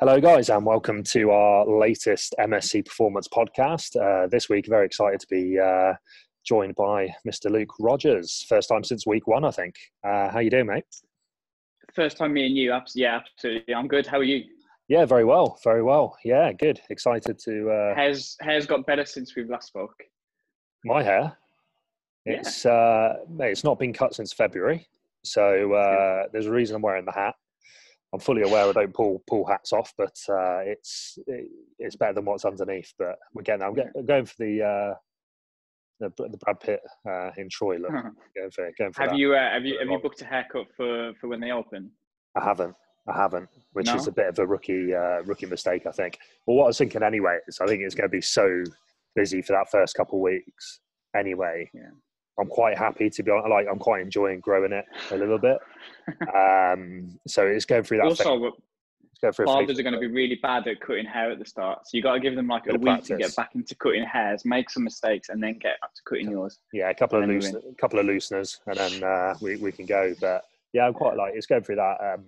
[0.00, 3.94] Hello, guys, and welcome to our latest MSC Performance podcast.
[3.94, 5.92] Uh, this week, very excited to be uh,
[6.44, 7.50] joined by Mr.
[7.50, 8.44] Luke Rogers.
[8.48, 9.74] First time since week one, I think.
[10.02, 10.84] Uh, how you doing, mate?
[11.94, 12.74] First time me and you.
[12.94, 13.74] Yeah, absolutely.
[13.74, 14.06] I'm good.
[14.06, 14.44] How are you?
[14.88, 16.16] Yeah, very well, very well.
[16.24, 16.80] Yeah, good.
[16.88, 17.70] Excited to.
[17.70, 19.94] Uh, hair's hair's got better since we've last spoke.
[20.84, 21.36] My hair.
[22.24, 22.72] It's yeah.
[22.72, 24.88] uh, it's not been cut since February,
[25.22, 27.34] so uh, there's a reason I'm wearing the hat.
[28.12, 31.48] I'm fully aware I don't pull pull hats off, but uh, it's it,
[31.78, 32.92] it's better than what's underneath.
[32.98, 34.94] But again, I'm, I'm going for the uh,
[36.00, 37.90] the, the Brad Pitt uh, in Troy look.
[38.36, 41.12] going for, going for have you uh, have you have you booked a haircut for
[41.20, 41.90] for when they open?
[42.36, 42.74] I haven't.
[43.08, 43.96] I haven't, which no?
[43.96, 46.18] is a bit of a rookie uh, rookie mistake, I think.
[46.46, 48.62] But what I was thinking anyway is I think it's going to be so
[49.16, 50.80] busy for that first couple of weeks
[51.16, 51.68] anyway.
[51.74, 51.90] Yeah.
[52.38, 53.48] I'm quite happy to be honest.
[53.48, 55.58] Like I'm quite enjoying growing it a little bit.
[56.34, 58.06] um, so it's going through that.
[58.06, 58.52] Also,
[59.22, 61.86] go through barbers are going to be really bad at cutting hair at the start,
[61.86, 63.08] so you got to give them like a week practice.
[63.08, 66.30] to get back into cutting hairs, make some mistakes, and then get up to cutting
[66.30, 66.58] yours.
[66.72, 69.86] Yeah, a couple of loose, a couple of looseners, and then uh, we we can
[69.86, 70.14] go.
[70.20, 72.24] But yeah, I'm quite like it's going through that um,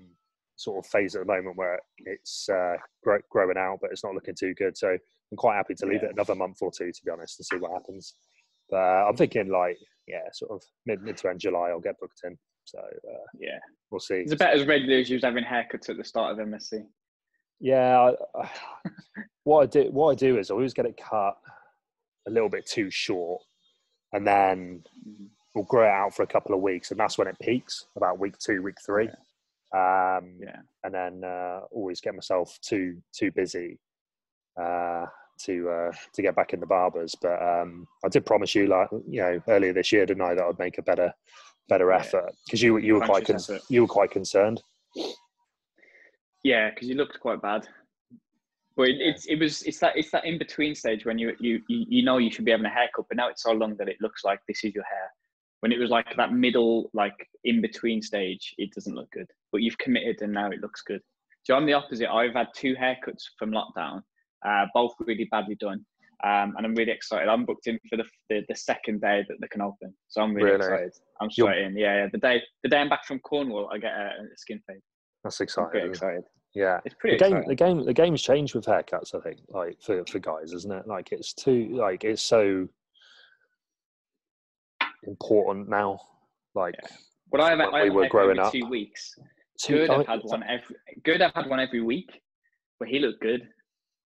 [0.56, 4.14] sort of phase at the moment where it's uh, grow, growing out, but it's not
[4.14, 4.76] looking too good.
[4.76, 6.08] So I'm quite happy to leave yeah.
[6.08, 8.14] it another month or two, to be honest, and see what happens.
[8.70, 11.98] But uh, I'm thinking like yeah, sort of mid mid to end July, I'll get
[12.00, 12.36] booked in.
[12.64, 13.58] So uh, yeah,
[13.90, 14.16] we'll see.
[14.16, 16.84] It's about as regular as you was having haircuts at the start of MSC.
[17.60, 18.50] Yeah, I,
[19.44, 21.36] what I do what I do is I always get it cut
[22.26, 23.42] a little bit too short,
[24.12, 25.26] and then mm-hmm.
[25.54, 28.18] we'll grow it out for a couple of weeks, and that's when it peaks about
[28.18, 29.06] week two, week three.
[29.06, 29.14] Yeah.
[29.74, 30.60] Um, yeah.
[30.84, 33.78] And then uh, always get myself too too busy
[34.60, 35.06] uh,
[35.38, 37.14] to uh, to get back in the barbers.
[37.20, 40.44] But um, I did promise you, like you know, earlier this year, didn't I, that
[40.44, 41.12] I'd make a better
[41.68, 41.98] better yeah.
[41.98, 44.62] effort because you you were quite con- you were quite concerned.
[46.42, 47.66] Yeah, because you looked quite bad.
[48.76, 51.60] But it, it's it was it's that it's that in between stage when you, you
[51.68, 53.96] you know you should be having a haircut, but now it's so long that it
[54.00, 55.12] looks like this is your hair.
[55.60, 59.30] When it was like that middle like in between stage, it doesn't look good.
[59.52, 61.00] But you've committed and now it looks good.
[61.44, 62.10] So I'm the opposite.
[62.10, 64.02] I've had two haircuts from lockdown,
[64.44, 65.84] uh, both really badly done.
[66.22, 67.28] Um, and I'm really excited.
[67.28, 70.32] I'm booked in for the, the, the second day that they can open, so I'm
[70.32, 70.64] really, really?
[70.64, 70.92] excited.
[71.20, 71.76] I'm straight in.
[71.76, 74.60] Yeah, yeah, the day the day I'm back from Cornwall, I get a, a skin
[74.66, 74.80] fade.
[75.22, 75.86] That's exciting.
[75.86, 76.24] Excited.
[76.54, 77.16] Yeah, it's pretty.
[77.16, 77.48] The game, exciting.
[77.48, 79.14] the game, the game's changed with haircuts.
[79.14, 80.86] I think, like for for guys, isn't it?
[80.86, 82.68] Like it's too, like it's so
[85.02, 86.00] important now.
[86.54, 86.88] Like, yeah.
[87.30, 89.14] what I've, I've we were growing up, two weeks.
[89.60, 90.76] Two, good, I've had one every.
[91.04, 92.22] Good, I've had one every week,
[92.78, 93.46] but he looked good.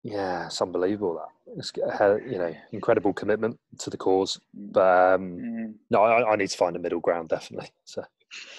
[0.03, 4.39] Yeah, it's unbelievable that it's you know incredible commitment to the cause.
[4.53, 5.73] But um, mm.
[5.89, 7.69] no, I, I, need to find a middle ground definitely.
[7.85, 8.03] So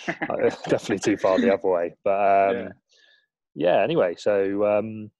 [0.68, 1.94] definitely too far the other way.
[2.02, 2.68] But um, yeah.
[3.54, 3.82] yeah.
[3.82, 5.10] Anyway, so um,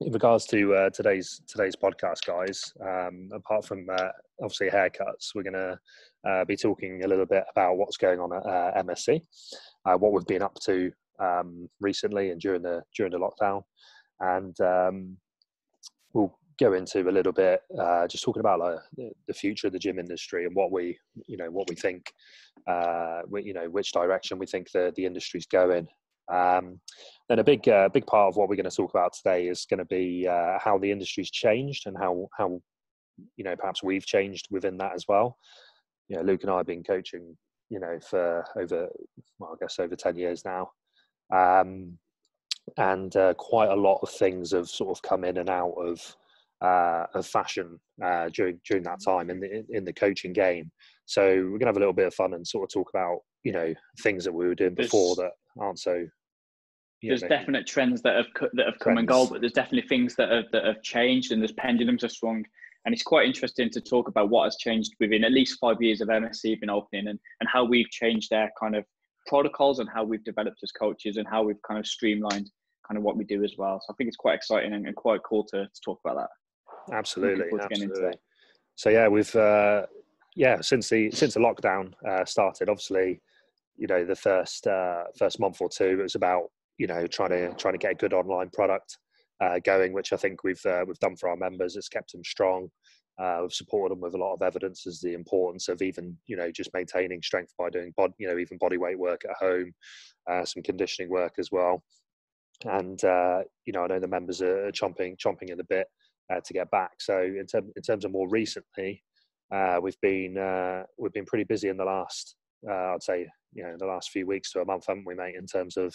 [0.00, 4.08] in regards to uh, today's today's podcast, guys, um, apart from uh,
[4.42, 5.78] obviously haircuts, we're going to
[6.28, 9.20] uh, be talking a little bit about what's going on at uh, MSC,
[9.86, 13.62] uh, what we've been up to um, recently and during the during the lockdown,
[14.20, 15.16] and um,
[16.12, 18.78] we'll go into a little bit uh, just talking about like,
[19.26, 22.12] the future of the gym industry and what we you know what we think
[22.66, 25.86] uh, we, you know which direction we think the the industry's going.
[26.32, 26.80] Um,
[27.28, 29.66] then a big uh, big part of what we're going to talk about today is
[29.68, 32.60] going to be uh, how the industry's changed and how how
[33.36, 35.36] you know perhaps we've changed within that as well.
[36.08, 37.36] You know luke and i have been coaching
[37.70, 38.88] you know for over
[39.38, 40.70] well i guess over 10 years now.
[41.34, 41.98] Um,
[42.76, 46.16] and uh, quite a lot of things have sort of come in and out of
[46.62, 50.70] uh, of fashion uh, during during that time in the in the coaching game.
[51.06, 53.52] So we're gonna have a little bit of fun and sort of talk about you
[53.52, 56.06] know things that we were doing before there's, that aren't so.
[57.02, 58.98] There's know, definite trends that have that have come trends.
[59.00, 62.12] and gone, but there's definitely things that have that have changed, and there's pendulums have
[62.12, 62.44] swung.
[62.84, 66.00] And it's quite interesting to talk about what has changed within at least five years
[66.00, 68.84] of MSC been opening, and and how we've changed their kind of
[69.26, 72.50] protocols and how we've developed as coaches and how we've kind of streamlined
[72.86, 73.80] kind of what we do as well.
[73.80, 76.94] So I think it's quite exciting and, and quite cool to, to talk about that.
[76.94, 78.12] Absolutely, absolutely.
[78.74, 79.86] So yeah, we've uh,
[80.34, 83.20] yeah since the since the lockdown uh, started, obviously,
[83.76, 86.44] you know the first uh, first month or two it was about
[86.78, 88.98] you know trying to trying to get a good online product
[89.40, 91.76] uh, going, which I think we've uh, we've done for our members.
[91.76, 92.68] It's kept them strong.
[93.18, 96.36] Uh, we've supported them with a lot of evidence as the importance of even you
[96.36, 99.72] know just maintaining strength by doing bod, you know even body weight work at home,
[100.30, 101.82] uh, some conditioning work as well.
[102.64, 105.86] And uh, you know I know the members are chomping chomping in a bit
[106.32, 106.92] uh, to get back.
[107.00, 109.02] So in, term, in terms of more recently,
[109.54, 112.36] uh, we've been uh, we've been pretty busy in the last
[112.68, 115.34] uh, I'd say you know the last few weeks to a month, haven't we, mate?
[115.36, 115.94] In terms of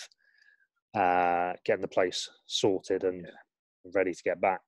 [0.95, 3.91] uh, getting the place sorted and yeah.
[3.93, 4.61] ready to get back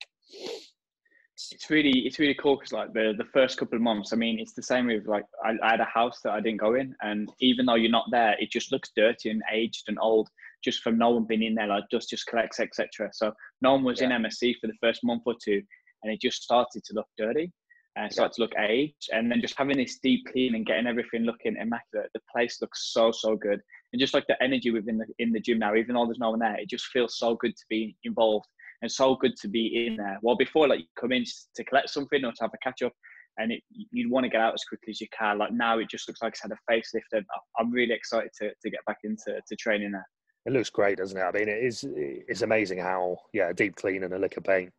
[1.51, 4.39] it's really it's really cool because like the the first couple of months i mean
[4.39, 6.93] it's the same with like I, I, had a house that i didn't go in
[7.01, 10.27] and even though you're not there it just looks dirty and aged and old
[10.63, 13.31] just from no one being in there like dust just collects etc so
[13.61, 14.13] no one was yeah.
[14.13, 15.61] in msc for the first month or two
[16.03, 17.51] and it just started to look dirty
[17.97, 20.87] uh, and started to look aged and then just having this deep clean and getting
[20.87, 23.59] everything looking immaculate the place looks so so good.
[23.91, 26.29] And just like the energy within the in the gym now even though there's no
[26.29, 28.45] one there it just feels so good to be involved
[28.81, 30.19] and so good to be in there.
[30.21, 31.23] Well, before like you come in
[31.55, 32.93] to collect something or to have a catch up,
[33.37, 35.37] and it, you'd want to get out as quickly as you can.
[35.37, 37.25] Like now, it just looks like it's had a facelift, and
[37.57, 40.07] I'm really excited to, to get back into to training there.
[40.45, 41.21] It looks great, doesn't it?
[41.21, 41.85] I mean, it is.
[41.87, 44.71] It's amazing how yeah, a deep clean and a lick of paint,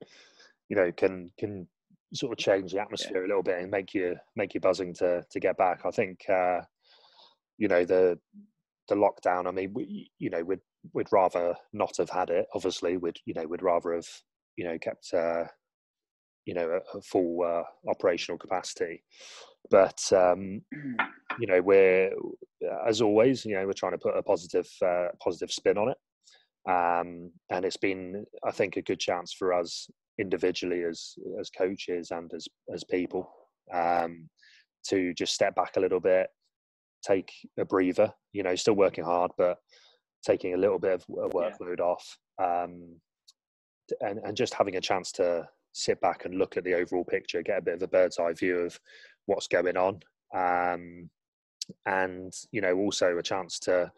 [0.68, 1.68] you know, can can
[2.14, 3.26] sort of change the atmosphere yeah.
[3.26, 5.82] a little bit and make you make you buzzing to to get back.
[5.84, 6.60] I think uh,
[7.58, 8.18] you know the
[8.88, 9.46] the lockdown.
[9.46, 10.60] I mean, we, you know, we'd
[10.92, 12.46] we'd rather not have had it.
[12.54, 14.08] Obviously, we'd you know we'd rather have
[14.56, 15.44] you know kept uh,
[16.46, 19.02] you know a, a full uh, operational capacity.
[19.70, 20.62] But um,
[21.38, 22.10] you know, we're
[22.86, 25.96] as always, you know, we're trying to put a positive uh, positive spin on it.
[26.68, 29.88] Um, and it's been, I think, a good chance for us
[30.18, 33.30] individually as as coaches and as as people
[33.72, 34.28] um,
[34.88, 36.28] to just step back a little bit,
[37.06, 38.12] take a breather.
[38.32, 39.58] You know, still working hard, but
[40.24, 41.84] taking a little bit of a workload yeah.
[41.84, 42.96] off, um,
[44.00, 47.42] and and just having a chance to sit back and look at the overall picture,
[47.42, 48.78] get a bit of a bird's eye view of
[49.26, 50.00] what's going on,
[50.34, 51.08] um,
[51.86, 53.90] and you know also a chance to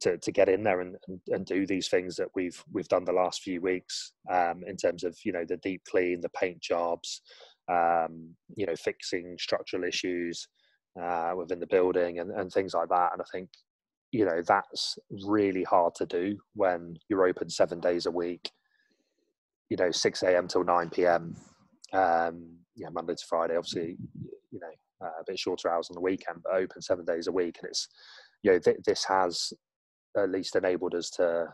[0.00, 3.04] to, to get in there and, and, and, do these things that we've we've done
[3.04, 6.60] the last few weeks um, in terms of you know the deep clean, the paint
[6.60, 7.22] jobs,
[7.70, 10.48] um, you know fixing structural issues,
[11.00, 13.10] uh, within the building and, and things like that.
[13.12, 13.48] And I think,
[14.14, 14.96] you know, that's
[15.26, 18.48] really hard to do when you're open seven days a week,
[19.70, 20.46] you know, 6 a.m.
[20.46, 21.34] till 9 p.m.
[21.92, 23.96] Um, yeah, Monday to Friday, obviously,
[24.52, 24.70] you know,
[25.04, 27.56] uh, a bit shorter hours on the weekend, but open seven days a week.
[27.60, 27.88] And it's,
[28.44, 29.52] you know, th- this has
[30.16, 31.52] at least enabled us to,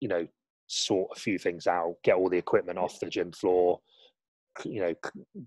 [0.00, 0.26] you know,
[0.66, 3.80] sort a few things out, get all the equipment off the gym floor,
[4.64, 4.94] you know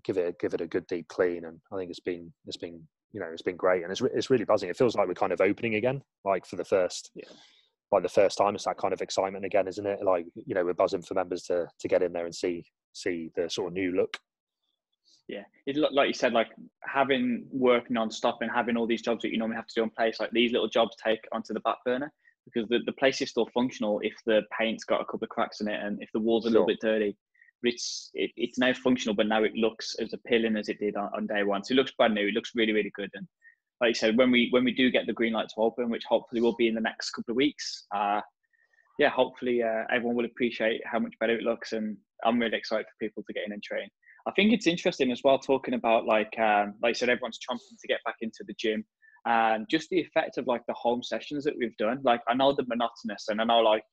[0.02, 2.80] give it give it a good deep clean and i think it's been it's been
[3.14, 4.68] you know it's been great and it's, it's really buzzing.
[4.68, 7.24] It feels like we're kind of opening again like for the first yeah.
[7.92, 10.00] like the first time it's that kind of excitement again isn't it?
[10.02, 13.30] Like you know we're buzzing for members to to get in there and see see
[13.36, 14.18] the sort of new look.
[15.28, 15.44] Yeah.
[15.66, 16.48] It like you said like
[16.82, 19.90] having work non-stop and having all these jobs that you normally have to do in
[19.90, 22.12] place like these little jobs take onto the back burner
[22.44, 25.60] because the, the place is still functional if the paint's got a couple of cracks
[25.60, 26.58] in it and if the walls are sure.
[26.58, 27.16] a little bit dirty
[27.66, 31.10] it's it, it's now functional, but now it looks as appealing as it did on,
[31.14, 31.64] on, day one.
[31.64, 32.28] So it looks brand new.
[32.28, 33.10] It looks really really good.
[33.14, 33.26] And
[33.80, 36.04] like you said, when we when we do get the green light to open, which
[36.08, 38.20] hopefully will be in the next couple of weeks, uh,
[38.98, 42.86] yeah, hopefully uh, everyone will appreciate how much better it looks, and I'm really excited
[42.86, 43.88] for people to get in and train.
[44.26, 47.78] I think it's interesting as well talking about like um, like I said, everyone's chomping
[47.80, 48.84] to get back into the gym
[49.26, 52.00] and just the effect of like the home sessions that we've done.
[52.04, 53.84] Like I know the monotonous, and I know like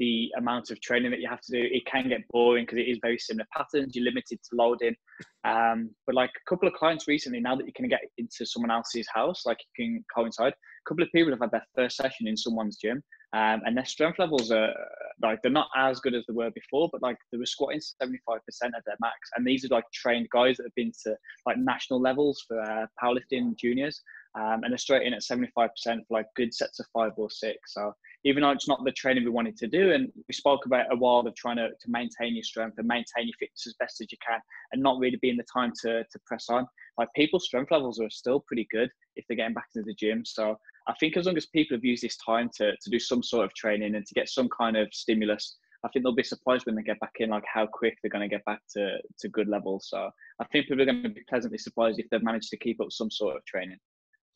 [0.00, 1.68] the amount of training that you have to do.
[1.70, 3.94] It can get boring because it is very similar patterns.
[3.94, 4.96] You're limited to loading.
[5.44, 8.70] Um, but like a couple of clients recently, now that you can get into someone
[8.70, 12.26] else's house, like you can coincide, a couple of people have had their first session
[12.26, 13.02] in someone's gym.
[13.32, 14.74] Um, and their strength levels are
[15.22, 18.16] like they're not as good as they were before, but like they were squatting 75%
[18.16, 19.14] of their max.
[19.36, 21.14] And these are like trained guys that have been to
[21.46, 24.02] like national levels for uh, powerlifting juniors.
[24.38, 25.70] Um, and they're straight in at 75% for
[26.10, 27.74] like good sets of five or six.
[27.74, 27.92] So
[28.24, 29.92] even though it's not the training we wanted to do.
[29.92, 33.26] And we spoke about a while of trying to, to maintain your strength and maintain
[33.26, 34.40] your fitness as best as you can
[34.72, 36.66] and not really being the time to, to press on.
[36.98, 40.24] Like people's strength levels are still pretty good if they're getting back into the gym.
[40.24, 43.22] So I think as long as people have used this time to, to do some
[43.22, 46.66] sort of training and to get some kind of stimulus, I think they'll be surprised
[46.66, 49.28] when they get back in, like how quick they're going to get back to, to
[49.30, 49.88] good levels.
[49.88, 52.82] So I think people are going to be pleasantly surprised if they've managed to keep
[52.82, 53.78] up some sort of training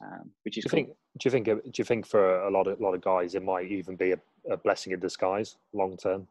[0.03, 0.77] um, which is do you cool.
[0.77, 3.35] think do you think do you think for a lot of a lot of guys
[3.35, 4.19] it might even be a,
[4.51, 6.27] a blessing in disguise long term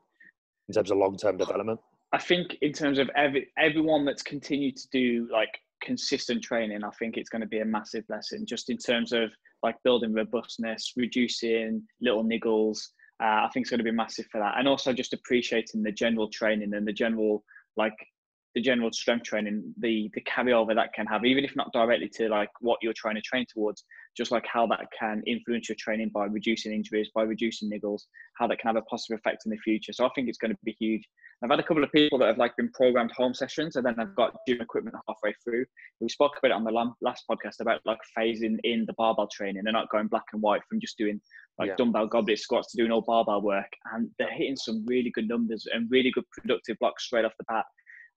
[0.68, 1.80] in terms of long term development
[2.12, 6.90] i think in terms of every everyone that's continued to do like consistent training i
[6.92, 9.32] think it's going to be a massive blessing just in terms of
[9.64, 12.80] like building robustness reducing little niggles
[13.22, 15.92] uh, i think it's going to be massive for that and also just appreciating the
[15.92, 17.44] general training and the general
[17.76, 17.96] like
[18.56, 22.30] the general strength training, the the carryover that can have, even if not directly to
[22.30, 23.84] like what you're trying to train towards,
[24.16, 28.04] just like how that can influence your training by reducing injuries, by reducing niggles,
[28.38, 29.94] how that can have a positive effect in the future.
[29.94, 31.04] So I think it's going to be huge.
[31.44, 33.96] I've had a couple of people that have like been programmed home sessions, and then
[34.00, 35.66] I've got gym equipment halfway through.
[36.00, 39.64] We spoke about it on the last podcast about like phasing in the barbell training
[39.64, 41.20] They're not going black and white from just doing
[41.60, 41.76] like Yeah.
[41.76, 45.68] dumbbell goblet squats to doing all barbell work, and they're hitting some really good numbers
[45.74, 47.66] and really good productive blocks straight off the bat.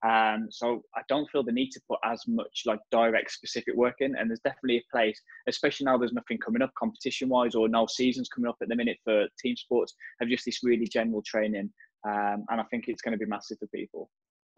[0.05, 3.95] Um, so I don't feel the need to put as much like direct specific work
[3.99, 7.67] in, and there's definitely a place, especially now there's nothing coming up competition wise or
[7.67, 9.95] no seasons coming up at the minute for team sports.
[10.19, 11.71] Have just this really general training,
[12.07, 14.09] um, and I think it's going to be massive for people.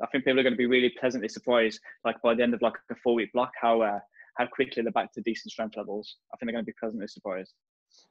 [0.01, 2.62] I think people are going to be really pleasantly surprised, like by the end of
[2.62, 4.00] like a four week block, how uh,
[4.38, 6.17] how quickly they're back to decent strength levels.
[6.34, 7.53] I think they're going to be pleasantly surprised.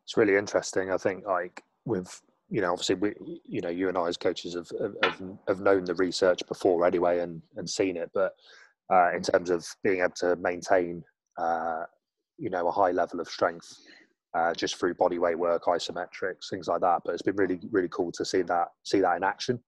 [0.04, 0.90] It's really interesting.
[0.90, 3.14] I think like with you know obviously we
[3.46, 4.70] you know you and I as coaches have
[5.02, 8.32] have, have known the research before anyway and and seen it, but
[8.92, 11.02] uh, in terms of being able to maintain
[11.38, 11.84] uh,
[12.38, 13.68] you know a high level of strength
[14.34, 17.00] uh, just through body weight work, isometrics, things like that.
[17.04, 19.60] But it's been really really cool to see that see that in action.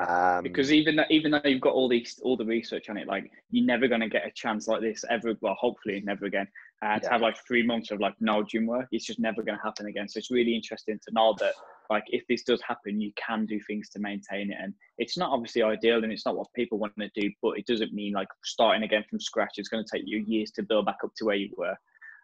[0.00, 3.06] Um, because even though, even though you've got all these all the research on it,
[3.06, 5.34] like you're never going to get a chance like this ever.
[5.40, 6.48] Well, hopefully never again.
[6.82, 7.12] Uh, to Yeah.
[7.12, 9.86] have like three months of like no gym work, it's just never going to happen
[9.86, 10.08] again.
[10.08, 11.54] So it's really interesting to know that
[11.88, 14.58] like if this does happen, you can do things to maintain it.
[14.60, 17.66] And it's not obviously ideal, and it's not what people want to do, but it
[17.66, 19.54] doesn't mean like starting again from scratch.
[19.56, 21.76] It's going to take you years to build back up to where you were.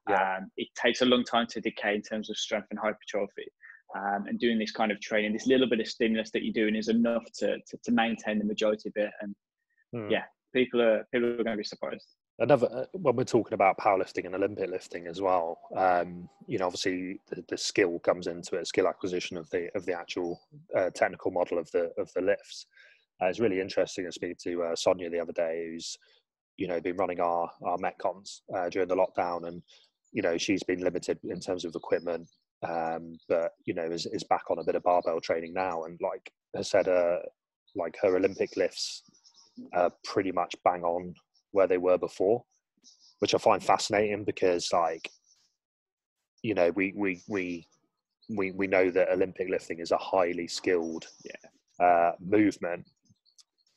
[0.09, 0.37] Yeah.
[0.37, 3.47] Um, it takes a long time to decay in terms of strength and hypertrophy.
[3.95, 6.75] Um, and doing this kind of training, this little bit of stimulus that you're doing
[6.75, 9.11] is enough to, to, to maintain the majority of it.
[9.21, 9.35] And
[9.93, 10.11] hmm.
[10.11, 10.25] yeah.
[10.55, 12.07] people are people are going to be surprised.
[12.43, 16.67] Another uh, when we're talking about powerlifting and olympic lifting as well um you know
[16.67, 20.41] obviously the, the skill comes into it skill acquisition of the of the actual
[20.77, 22.67] uh, technical model of the of the lifts.
[23.23, 24.05] Uh, it's really interesting.
[24.05, 25.97] To speak to uh, sonia the other day who's
[26.57, 29.63] you know been running our our metcons uh, during the lockdown and
[30.13, 32.29] you know she's been limited in terms of equipment
[32.69, 35.85] um but you know is, is back on a bit of barbell training now.
[35.85, 37.19] And like has said uh
[37.77, 39.03] like her olympic lifts
[39.77, 41.15] uh pretty much bang on
[41.53, 42.45] where they were before,
[43.21, 45.11] which I find fascinating because like,
[46.43, 47.67] you know, we we we
[48.29, 51.07] we we know that Olympic lifting is a highly skilled
[51.81, 52.87] uh, movement,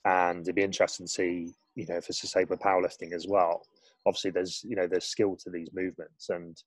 [0.05, 3.27] and it'd be interesting to see, you know, if it's the same with powerlifting as
[3.27, 3.65] well.
[4.08, 6.62] Obviously, there's you know there's skill to these movements and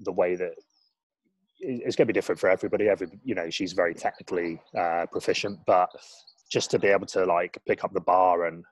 [0.00, 0.52] the way that
[1.60, 2.88] it's going to be different for everybody.
[2.88, 5.90] Every you know, she's very technically uh, proficient, but
[6.50, 8.64] just to be able to like pick up the bar and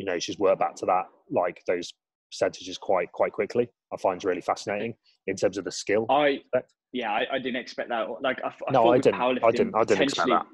[0.00, 1.92] you know she's worked back to that like those
[2.32, 4.94] percentages quite quite quickly i find really fascinating
[5.26, 6.72] in terms of the skill I aspect.
[6.92, 8.08] yeah, I, I didn't expect that.
[8.22, 10.46] Like I, I no i didn't i didn't i didn't expect potentially- that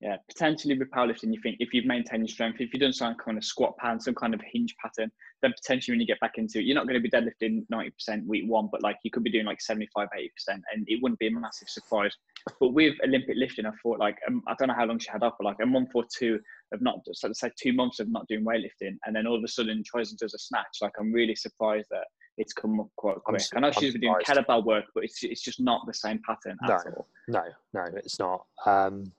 [0.00, 3.14] Yeah, potentially with powerlifting, you think if you've maintained your strength, if you've done some
[3.24, 6.34] kind of squat pattern, some kind of hinge pattern, then potentially when you get back
[6.36, 9.24] into it, you're not going to be deadlifting 90% week one, but like you could
[9.28, 10.28] be doing like 75, 80%,
[10.72, 12.14] and it wouldn't be a massive surprise.
[12.60, 15.22] But with Olympic lifting, I thought like, um, I don't know how long she had
[15.22, 16.40] up, but like a month or two
[16.72, 19.44] of not, so let's say two months of not doing weightlifting, and then all of
[19.44, 20.78] a sudden tries and does a snatch.
[20.80, 22.06] Like I'm really surprised that
[22.38, 23.42] it's come up quite quick.
[23.54, 26.58] I know she's been doing kettlebell work, but it's, it's just not the same pattern
[26.62, 26.76] at No.
[26.96, 27.08] all.
[27.28, 27.42] no
[27.72, 29.10] no it's not um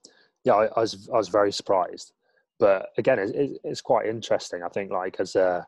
[0.44, 2.14] yeah I, I was i was very surprised
[2.60, 5.66] but again it, it, it's quite interesting i think like as a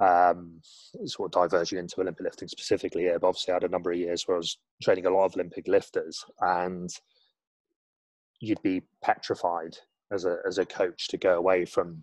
[0.00, 0.60] um
[1.04, 3.98] sort of diverging into olympic lifting specifically here but obviously i had a number of
[3.98, 6.90] years where i was training a lot of olympic lifters and
[8.40, 9.76] you'd be petrified
[10.12, 12.02] as a as a coach to go away from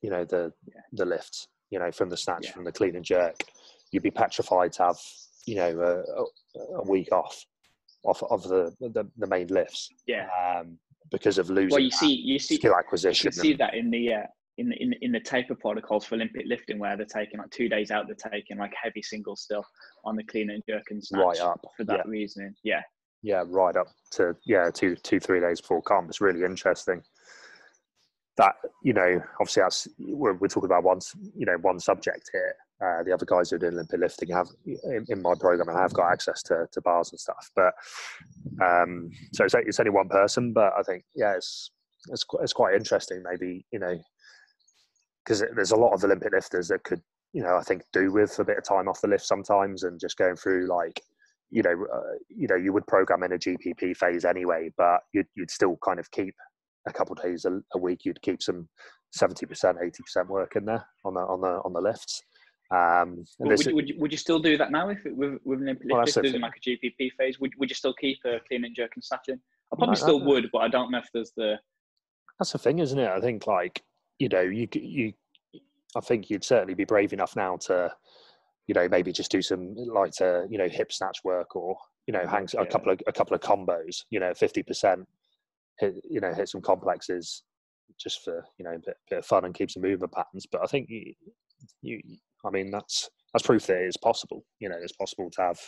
[0.00, 0.80] you know the Yeah.
[0.92, 2.52] the lifts you know from the snatch Yeah.
[2.52, 3.44] from the clean and jerk
[3.90, 4.98] you'd be petrified to have
[5.46, 7.44] you know a, a, week off
[8.04, 10.28] off of the, the the main lifts Yeah.
[10.44, 10.78] um
[11.10, 13.90] because of losing Well, you see, you see, skill You acquisition can see that in
[13.90, 14.22] the uh,
[14.56, 17.50] in the in, the- in the taper protocols for Olympic lifting, where they're taking like
[17.50, 19.64] two days out, they're taking like heavy singles still
[20.06, 22.10] on the clean and jerk and snatch Right up, for that yeah.
[22.10, 22.54] reasoning.
[22.62, 22.80] Yeah,
[23.22, 27.02] yeah right up to yeah two two three days before comp it's really interesting
[28.36, 31.00] that you know obviously that's we're, we're talking about one
[31.36, 32.54] you know one subject here.
[32.82, 35.78] Uh, the other guys who are doing olympic lifting have in, in my program and
[35.78, 37.72] have got access to, to bars and stuff but
[38.60, 41.70] um so it's, it's only one person but i think yeah it's
[42.10, 43.96] it's, it's quite interesting maybe you know
[45.24, 47.00] because there's a lot of olympic lifters that could
[47.32, 50.00] you know i think do with a bit of time off the lift sometimes and
[50.00, 51.00] just going through like
[51.52, 55.26] you know, uh, you know, you would program in a GPP phase anyway, but you'd
[55.34, 56.34] you'd still kind of keep
[56.86, 58.04] a couple of days a, a week.
[58.04, 58.68] You'd keep some
[59.12, 62.22] seventy percent, eighty percent work in there on the on the on the lifts.
[62.74, 65.58] Um, would, you- would, you, would you still do that now if it, with with
[65.60, 67.38] an Olympic Well, lift that's if the there's like a GPP phase?
[67.38, 69.38] Would would you still keep a clean and jerk and snatching?
[69.72, 70.26] I probably no, still no.
[70.26, 71.56] would, but I don't know if there's the
[72.38, 73.08] that's the thing, isn't it?
[73.08, 73.82] I think like
[74.18, 75.12] you know, you you,
[75.96, 77.92] I think you'd certainly be brave enough now to,
[78.66, 82.26] you know, maybe just do some lighter, you know, hip snatch work or you know,
[82.26, 84.04] hang a couple of a couple of combos.
[84.10, 85.06] You know, fifty percent,
[85.78, 87.42] hit you know, hit some complexes
[87.98, 90.46] just for you know a bit, bit of fun and keep some movement patterns.
[90.50, 91.12] But I think you,
[91.82, 92.00] you,
[92.44, 94.44] I mean, that's that's proof that it is possible.
[94.60, 95.58] You know, it's possible to have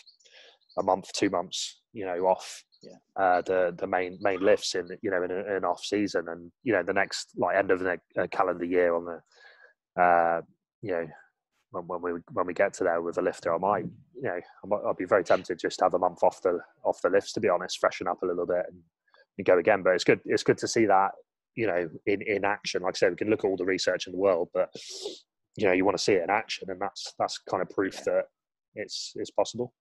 [0.78, 3.22] a month, two months, you know, off yeah.
[3.22, 6.72] uh, the the main main lifts in you know in, an off season, and you
[6.72, 10.40] know the next like end of the uh, calendar year on the uh,
[10.82, 11.06] you know
[11.70, 13.84] when, when we when we get to there with a lifter, I might
[14.14, 17.00] you know i will be very tempted just to have a month off the off
[17.02, 18.80] the lifts to be honest, freshen up a little bit and,
[19.38, 19.82] and go again.
[19.82, 21.12] But it's good it's good to see that
[21.54, 22.82] you know in in action.
[22.82, 24.68] Like I said, we can look at all the research in the world, but
[25.56, 28.02] you know you want to see it in action, and that's that's kind of proof
[28.04, 28.24] that
[28.74, 29.72] it's it's possible.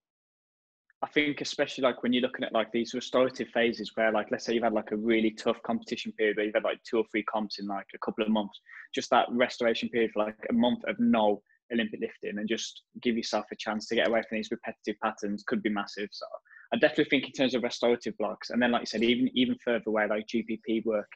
[1.04, 4.46] I think especially like when you're looking at like these restorative phases where like let's
[4.46, 7.04] say you've had like a really tough competition period where you've had like two or
[7.12, 8.62] three comps in like a couple of months,
[8.96, 11.42] just that restoration period for like a month of no
[11.74, 15.44] Olympic lifting and just give yourself a chance to get away from these repetitive patterns
[15.46, 16.08] could be massive.
[16.12, 16.26] So
[16.74, 19.56] I definitely think in terms of restorative blocks, and then like you said, even even
[19.63, 21.10] further away like GPP work,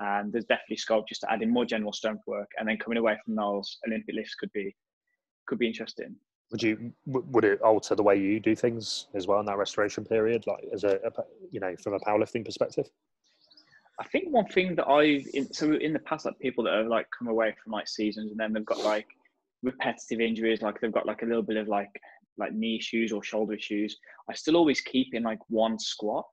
[0.00, 2.78] and um, there's definitely scope just to add in more general strength work, and then
[2.78, 4.74] coming away from those Olympic lifts could be
[5.46, 6.16] could be interesting.
[6.50, 10.04] Would you would it alter the way you do things as well in that restoration
[10.04, 11.10] period like as a, a
[11.50, 12.88] you know from a powerlifting perspective?
[14.00, 16.86] I think one thing that i've in, so in the past like people that have
[16.86, 19.06] like come away from like seasons and then they've got like
[19.62, 22.00] repetitive injuries like they've got like a little bit of like
[22.38, 23.96] like knee issues or shoulder issues
[24.30, 26.24] i still always keep in like one squat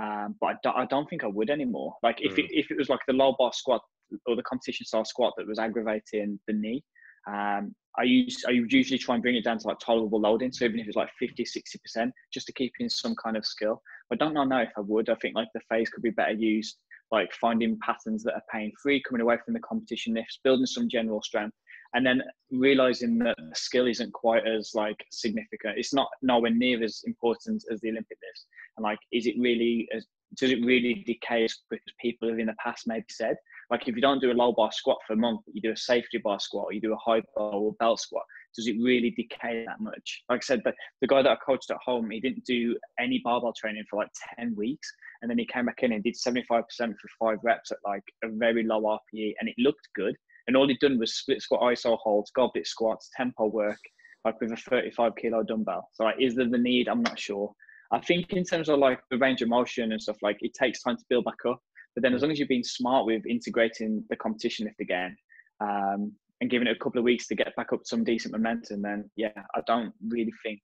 [0.00, 2.38] um, but I don't, I don't think i would anymore like if, mm.
[2.40, 3.82] it, if it was like the low bar squat
[4.26, 6.82] or the competition style squat that was aggravating the knee
[7.28, 10.52] um, I use I would usually try and bring it down to like tolerable loading.
[10.52, 13.82] So even if it's like 50, 60%, just to keep in some kind of skill.
[14.12, 15.10] I don't know if I would.
[15.10, 16.76] I think like the phase could be better used,
[17.10, 20.88] like finding patterns that are pain free, coming away from the competition lifts, building some
[20.88, 21.56] general strength,
[21.94, 25.78] and then realizing that the skill isn't quite as like significant.
[25.78, 28.46] It's not nowhere near as important as the Olympic lifts.
[28.76, 32.38] And like, is it really as does it really decay as quick as people have
[32.38, 33.36] in the past maybe said?
[33.70, 35.76] Like if you don't do a low bar squat for a month, you do a
[35.76, 39.10] safety bar squat, or you do a high bar or belt squat, does it really
[39.10, 40.24] decay that much?
[40.28, 43.20] Like I said, the, the guy that I coached at home, he didn't do any
[43.22, 44.90] barbell training for like 10 weeks.
[45.22, 48.28] And then he came back in and did 75% for five reps at like a
[48.28, 50.16] very low RPE and it looked good.
[50.48, 53.78] And all he'd done was split squat iso holds, goblet squats, tempo work,
[54.24, 55.88] like with a 35 kilo dumbbell.
[55.92, 56.88] So like, is there the need?
[56.88, 57.52] I'm not sure.
[57.92, 60.82] I think in terms of like the range of motion and stuff, like it takes
[60.82, 61.60] time to build back up.
[61.94, 65.16] But then as long as you've been smart with integrating the competition lift again
[65.60, 68.82] um, and giving it a couple of weeks to get back up some decent momentum,
[68.82, 70.60] then yeah, I don't really think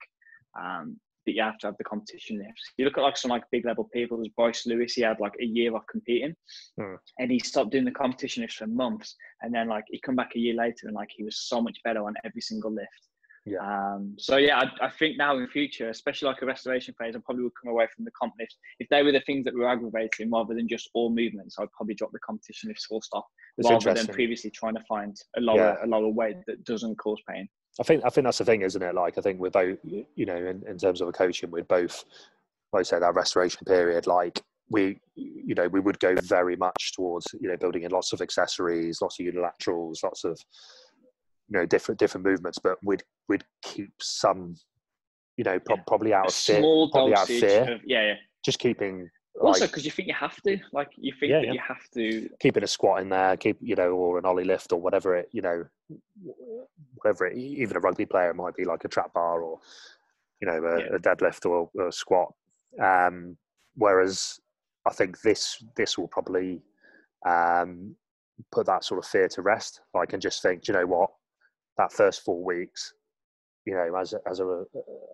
[0.59, 2.63] um, that you have to have the competition lifts.
[2.77, 5.35] You look at like some like big level people, there's Bryce Lewis, he had like
[5.41, 6.35] a year of competing
[6.79, 6.95] hmm.
[7.19, 9.17] and he stopped doing the competition lifts for months.
[9.43, 11.79] And then like he come back a year later and like he was so much
[11.85, 12.89] better on every single lift.
[13.47, 13.59] Yeah.
[13.61, 17.19] Um, so yeah, I, I, think now in future, especially like a restoration phase, I
[17.23, 18.57] probably would come away from the comp lifts.
[18.79, 21.95] If they were the things that were aggravating rather than just all movements, I'd probably
[21.95, 23.27] drop the competition lifts full stop
[23.59, 25.85] it's rather than previously trying to find a lower yeah.
[25.85, 27.47] a lower weight that doesn't cause pain.
[27.81, 28.95] I think I think that's the thing, isn't it?
[28.95, 32.05] Like I think we're both, you know, in, in terms of a coaching, we're both,
[32.73, 36.95] like I say, that restoration period, like we you know we would go very much
[36.95, 40.41] towards you know building in lots of accessories lots of unilaterals lots of
[41.49, 44.57] you know different different movements, but we'd we'd keep some,
[45.37, 45.83] you know, pro- yeah.
[45.87, 47.75] probably out of fear, small probably out of fear.
[47.75, 48.15] Of, yeah, yeah.
[48.45, 49.09] Just keeping.
[49.41, 51.53] Also, because you think you have to, like you think yeah, that yeah.
[51.55, 54.73] you have to keeping a squat in there, keep you know, or an oly lift
[54.73, 55.65] or whatever it, you know,
[57.05, 59.59] whatever it, even a rugby player might be like a trap bar or
[60.41, 62.33] you know a, a deadlift or, or a squat.
[62.83, 63.37] Um,
[63.77, 64.41] whereas
[64.87, 66.63] I think this this will probably
[67.27, 67.95] um,
[68.51, 69.81] put that sort of fear to rest.
[69.95, 71.11] I can just think, you know what,
[71.79, 72.95] that first four weeks,
[73.67, 74.65] you know, as a, as a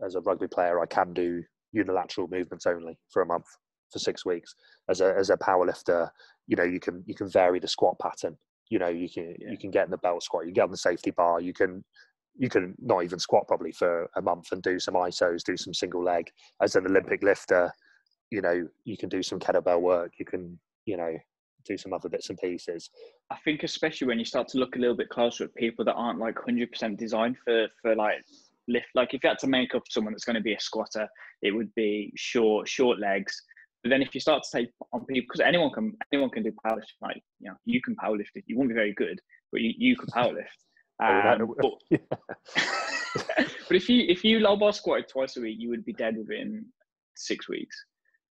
[0.05, 3.46] as a rugby player, I can do unilateral movements only for a month
[3.92, 4.55] for six weeks.
[4.88, 6.11] As a as a power lifter,
[6.46, 8.37] you know, you can you can vary the squat pattern.
[8.70, 9.50] You know, you can yeah.
[9.50, 11.85] you can get in the belt squat, you get on the safety bar, you can
[12.37, 15.74] you can not even squat probably for a month and do some isos, do some
[15.74, 16.30] single leg.
[16.62, 17.72] As an Olympic lifter,
[18.30, 20.12] you know, you can do some kettlebell work.
[20.18, 21.16] You can you know
[21.66, 22.90] do some other bits and pieces.
[23.30, 25.94] I think especially when you start to look a little bit closer at people that
[25.94, 28.24] aren't like hundred percent designed for for like
[28.68, 28.87] lift.
[28.94, 31.09] Like if you had to make up someone that's going to be a squatter,
[31.42, 33.42] it would be short short legs.
[33.82, 36.52] But then if you start to take on people, because anyone can anyone can do
[36.64, 37.00] powerlifting.
[37.00, 38.44] Like you know, you can powerlift it.
[38.46, 39.18] You won't be very good,
[39.52, 40.44] but you, you can powerlift.
[41.02, 42.00] Um, but,
[43.68, 46.16] but if you if you low bar squatted twice a week, you would be dead
[46.16, 46.66] within
[47.16, 47.76] six weeks.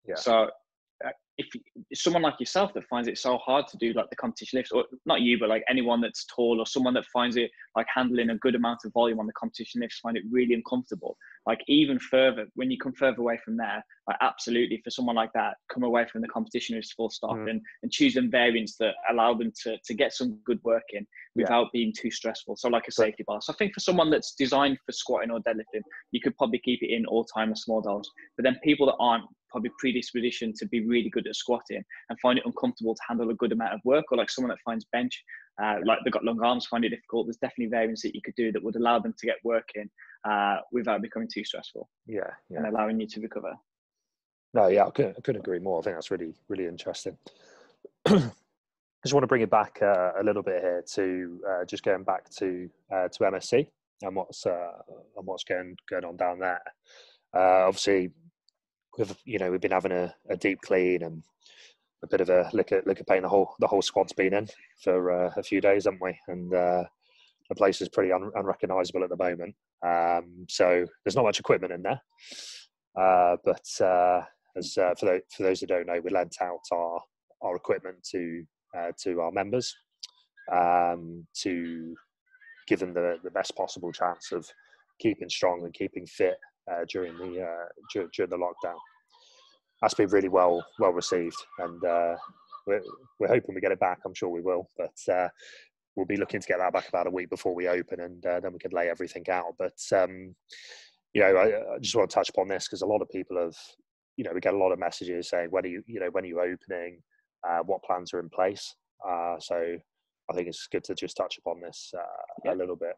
[0.06, 0.16] Yeah.
[0.16, 0.48] So
[1.36, 1.48] if
[1.94, 4.84] someone like yourself that finds it so hard to do like the competition lifts, or
[5.04, 8.38] not you, but like anyone that's tall or someone that finds it like handling a
[8.38, 11.16] good amount of volume on the competition lifts find it really uncomfortable.
[11.46, 15.32] Like even further, when you come further away from there, like absolutely for someone like
[15.34, 17.50] that, come away from the competition lifts full stop mm.
[17.50, 21.06] and, and choose them variants that allow them to, to get some good work in
[21.34, 21.70] without yeah.
[21.72, 22.56] being too stressful.
[22.56, 23.40] So like a safety bar.
[23.42, 26.82] So I think for someone that's designed for squatting or deadlifting, you could probably keep
[26.82, 28.10] it in all time or small dolls.
[28.36, 32.38] But then people that aren't probably predisposition to be really good at squatting and find
[32.38, 35.22] it uncomfortable to handle a good amount of work, or like someone that finds bench,
[35.62, 37.26] uh, like they've got long arms, find it difficult.
[37.26, 39.88] There's definitely variants that you could do that would allow them to get working
[40.24, 41.88] uh, without becoming too stressful.
[42.06, 43.52] Yeah, yeah, and allowing you to recover.
[44.52, 45.80] No, yeah, I couldn't, I couldn't agree more.
[45.80, 47.18] I think that's really, really interesting.
[48.06, 48.12] I
[49.02, 52.04] just want to bring it back uh, a little bit here to uh, just going
[52.04, 53.66] back to uh, to MSC
[54.02, 54.72] and what's uh,
[55.16, 56.62] and what's going going on down there.
[57.34, 58.10] Uh, obviously,
[58.96, 61.22] we've you know we've been having a, a deep clean and
[62.02, 63.22] a bit of a liquor liquor pain.
[63.22, 64.48] The whole the whole squad's been in
[64.82, 66.18] for uh, a few days, haven't we?
[66.28, 66.84] And uh,
[67.48, 69.54] the place is pretty un- unrecognizable at the moment.
[69.86, 72.00] Um, so there's not much equipment in there.
[72.98, 74.22] Uh, but uh,
[74.56, 77.00] as uh, for, those, for those who don't know, we lent out our
[77.42, 78.44] our equipment to
[78.76, 79.74] uh, to our members
[80.52, 81.94] um, to
[82.66, 84.48] give them the, the best possible chance of
[84.98, 86.38] keeping strong and keeping fit
[86.70, 88.78] uh, during the uh, during, the lockdown.
[89.82, 92.80] That's been really well well received, and we're,
[93.18, 93.98] we're hoping we get it back.
[94.06, 95.30] I'm sure we will, but
[95.96, 98.40] we'll be looking to get that back about a week before we open, and uh,
[98.40, 99.54] then we can lay everything out.
[99.58, 100.34] But um,
[101.12, 103.38] you know, I, I, just want to touch upon this because a lot of people
[103.38, 103.56] have,
[104.16, 106.24] you know, we get a lot of messages saying when are you, you know, when
[106.24, 107.00] are you opening,
[107.48, 108.74] uh, what plans are in place.
[109.38, 109.76] so
[110.30, 111.92] I think it's good to just touch upon this
[112.44, 112.54] yep.
[112.54, 112.96] a little bit.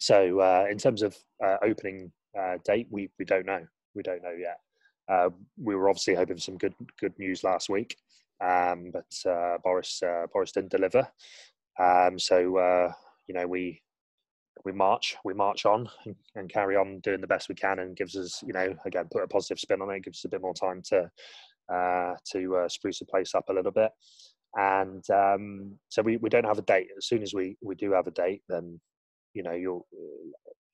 [0.00, 3.64] So, uh, in terms of uh, opening uh, date, we we don't know.
[3.94, 4.58] We don't know yet.
[5.08, 5.28] Uh,
[5.62, 7.96] we were obviously hoping for some good good news last week,
[8.42, 11.06] um, but uh, Boris uh, Boris didn't deliver.
[11.80, 12.92] Um, so
[13.26, 13.80] you know we
[14.64, 15.88] we march we march on
[16.34, 19.22] and, carry on doing the best we can, and gives us you know again put
[19.22, 20.04] a positive spin on it.
[20.04, 21.10] Gives us a bit more time to
[22.32, 23.90] to spruce the place up a little bit
[24.56, 26.88] and um, so we, we don't have a date.
[26.98, 28.80] As soon as we, we do have a date, then
[29.34, 29.86] you know you'll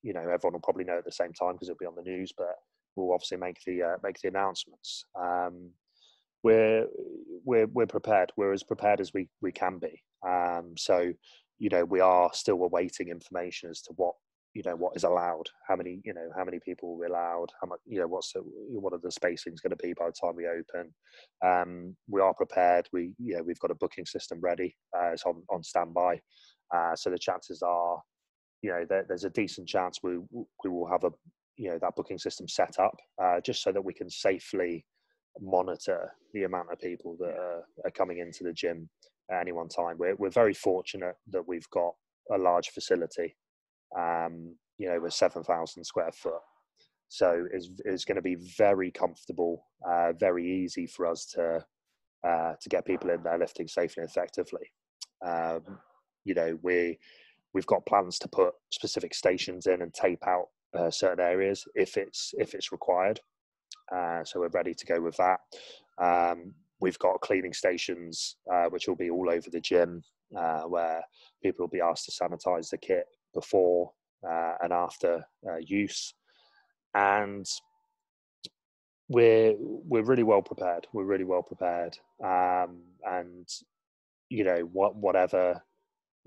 [0.02, 2.02] you know everyone will probably know at the same time because it'll be on the
[2.02, 2.54] news but
[2.94, 5.70] we'll obviously make the uh, make the announcements um,
[6.42, 6.86] we're
[7.44, 11.12] we're we're prepared we're as prepared as we we can be um, so
[11.58, 14.14] you know we are still awaiting information as to what
[14.54, 17.68] you know what is allowed how many you know how many people are allowed how
[17.68, 20.34] much you know what's the, what are the spacings going to be by the time
[20.34, 20.94] we open.
[21.44, 25.24] Um, we are prepared we you know we've got a booking system ready uh, it's
[25.24, 26.20] on on standby.
[26.74, 28.00] Uh, so the chances are
[28.62, 31.10] you know there, there's a decent chance we we will have a
[31.56, 34.84] you know that booking system set up uh, just so that we can safely
[35.40, 38.88] monitor the amount of people that are, are, coming into the gym
[39.30, 39.96] at any one time.
[39.98, 41.94] We're we're very fortunate that we've got
[42.32, 43.36] a large facility.
[43.96, 46.40] Um, you know, with seven thousand square foot,
[47.08, 51.64] so it's it's going to be very comfortable, uh, very easy for us to
[52.26, 54.72] uh, to get people in there lifting safely and effectively.
[55.24, 55.78] Um,
[56.24, 56.98] you know, we
[57.54, 61.96] we've got plans to put specific stations in and tape out uh, certain areas if
[61.96, 63.20] it's if it's required.
[63.94, 65.38] Uh, so we're ready to go with that.
[65.98, 70.02] Um, we've got cleaning stations uh, which will be all over the gym
[70.36, 71.02] uh, where
[71.42, 73.90] people will be asked to sanitize the kit before
[74.28, 76.14] uh, and after uh, use,
[76.94, 77.46] and
[79.08, 80.86] we're we're really well prepared.
[80.92, 83.48] We're really well prepared, um, and
[84.28, 85.62] you know what whatever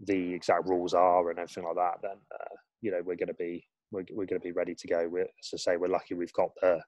[0.06, 3.34] the exact rules are and everything like that, then uh, you know we're going to
[3.34, 5.08] be we're, we're going to be ready to go.
[5.10, 6.82] We're, say, we're lucky we've got the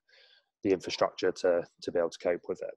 [0.64, 2.76] the infrastructure to to be able to cope with it.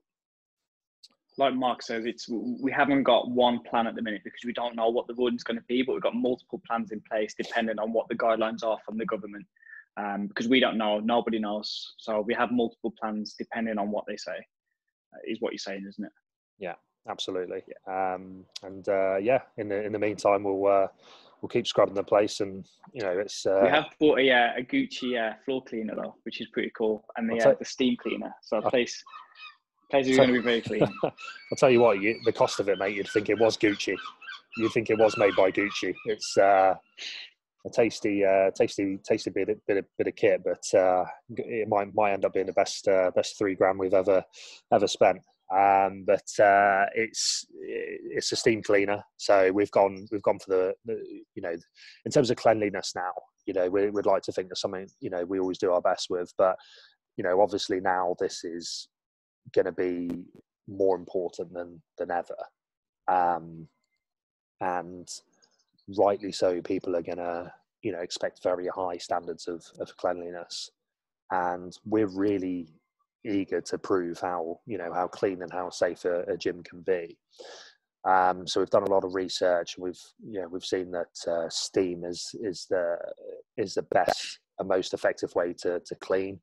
[1.37, 4.75] Like Mark says, it's we haven't got one plan at the minute because we don't
[4.75, 7.77] know what the is going to be, but we've got multiple plans in place depending
[7.77, 9.45] on what the guidelines are from the government.
[9.97, 11.93] Um, because we don't know, nobody knows.
[11.97, 14.37] So we have multiple plans depending on what they say.
[15.13, 16.11] Uh, is what you're saying, isn't it?
[16.57, 16.75] Yeah,
[17.09, 17.63] absolutely.
[17.87, 20.87] Um, and uh, yeah, in the in the meantime, we'll uh,
[21.41, 23.45] we'll keep scrubbing the place, and you know, it's.
[23.45, 26.71] Uh, we have bought a, uh, a Gucci uh, floor cleaner though, which is pretty
[26.77, 28.33] cool, and the the steam cleaner.
[28.41, 29.03] So the place
[30.03, 30.87] going to be very clean.
[31.03, 33.95] I'll tell you what, you, the cost of it, mate, you'd think it was Gucci.
[34.57, 35.93] You'd think it was made by Gucci.
[36.05, 36.75] It's uh,
[37.65, 41.93] a tasty, uh, tasty, tasty bit, of, bit, bit of kit, but uh, it might
[41.93, 44.23] might end up being the best uh, best three grand we've ever
[44.73, 45.19] ever spent.
[45.53, 50.73] Um, but uh, it's it's a steam cleaner, so we've gone we've gone for the,
[50.85, 50.99] the
[51.35, 51.53] you know
[52.05, 53.11] in terms of cleanliness now.
[53.45, 55.81] You know, we, would like to think there's something you know we always do our
[55.81, 56.55] best with, but
[57.17, 58.87] you know, obviously now this is
[59.53, 60.25] going to be
[60.67, 62.35] more important than than ever,
[63.07, 63.67] um,
[64.61, 65.07] and
[65.97, 66.61] rightly so.
[66.61, 70.69] People are gonna you know expect very high standards of of cleanliness,
[71.31, 72.67] and we're really
[73.25, 76.81] eager to prove how you know how clean and how safe a, a gym can
[76.81, 77.17] be.
[78.05, 81.31] Um, so we've done a lot of research, and we've you know we've seen that
[81.31, 82.97] uh, steam is is the
[83.57, 86.39] is the best and most effective way to to clean.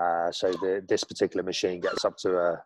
[0.00, 2.52] Uh, so the, this particular machine gets up to a.
[2.52, 2.62] a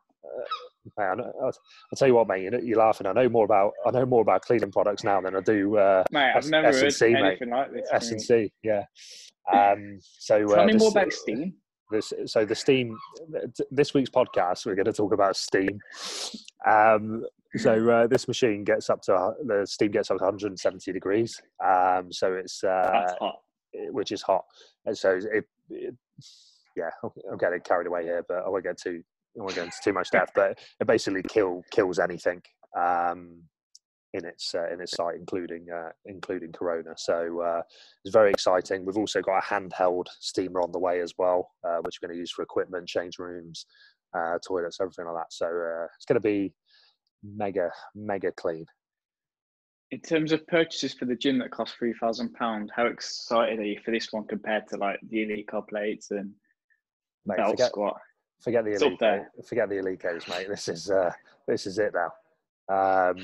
[0.96, 1.52] man, I'll,
[1.96, 2.50] tell you what, mate.
[2.62, 3.06] You're laughing.
[3.06, 5.76] I know more about I know more about cleaning products now than I do.
[5.76, 7.56] Uh, mate, I've never S&C, heard anything mate.
[7.56, 7.88] like this.
[7.92, 8.84] S and C, yeah.
[9.52, 11.54] Um, so tell uh, me this, more about steam.
[11.90, 12.96] This, so the steam.
[13.70, 15.78] This week's podcast, we're going to talk about steam.
[16.66, 17.24] Um,
[17.56, 21.40] so uh, this machine gets up to uh, the steam gets up to 170 degrees.
[21.64, 23.14] Um, so it's uh,
[23.90, 24.44] which is hot.
[24.86, 25.94] And so it, it,
[26.78, 29.02] yeah, I'm getting carried away here, but I won't get too
[29.38, 30.32] I won't get into too much depth.
[30.34, 32.42] But it basically kill kills anything
[32.76, 33.42] um,
[34.14, 36.94] in its uh, in its sight, including uh, including Corona.
[36.96, 37.62] So uh,
[38.04, 38.84] it's very exciting.
[38.84, 42.16] We've also got a handheld steamer on the way as well, uh, which we're going
[42.16, 43.66] to use for equipment, change rooms,
[44.14, 45.32] uh, toilets, everything like that.
[45.32, 46.52] So uh, it's going to be
[47.22, 48.66] mega mega clean.
[49.90, 53.64] In terms of purchases for the gym that cost three thousand pound, how excited are
[53.64, 56.32] you for this one compared to like the elite plates and
[57.26, 57.96] mate, forget, squat?
[58.40, 59.00] Forget the elite.
[59.48, 60.48] Forget the Eleikos, mate.
[60.48, 61.12] This is uh,
[61.46, 62.10] this is it now.
[62.68, 63.16] Um,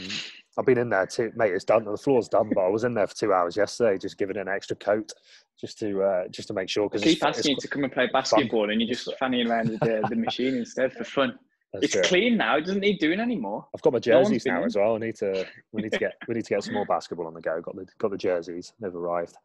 [0.57, 1.53] I've been in there too, mate.
[1.53, 1.85] It's done.
[1.85, 4.49] The floor's done, but I was in there for two hours yesterday, just giving an
[4.49, 5.13] extra coat,
[5.61, 6.89] just to uh, just to make sure.
[6.89, 8.71] Because keep asking you to come and play basketball, fun.
[8.71, 11.39] and you're just fanning around with the, the machine instead for fun.
[11.73, 12.57] That's it's clean now.
[12.57, 13.67] It doesn't need doing anymore.
[13.75, 14.95] I've got my jerseys no now as well.
[14.95, 15.47] I need to.
[15.73, 16.15] We need to get.
[16.29, 17.61] we need to get some more basketball on the go.
[17.61, 18.73] Got the got the jerseys.
[18.81, 19.37] They've arrived.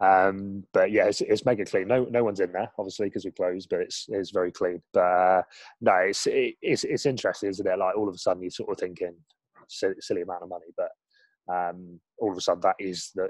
[0.00, 1.88] Um, but yeah, it's, it's mega clean.
[1.88, 3.68] No, no one's in there, obviously, because we closed.
[3.68, 4.80] But it's it's very clean.
[4.92, 5.42] But uh,
[5.80, 7.78] no, it's it, it's it's interesting, isn't it?
[7.78, 9.14] Like all of a sudden, you're sort of thinking
[9.68, 10.90] silly, silly amount of money, but
[11.52, 13.28] um, all of a sudden, that is the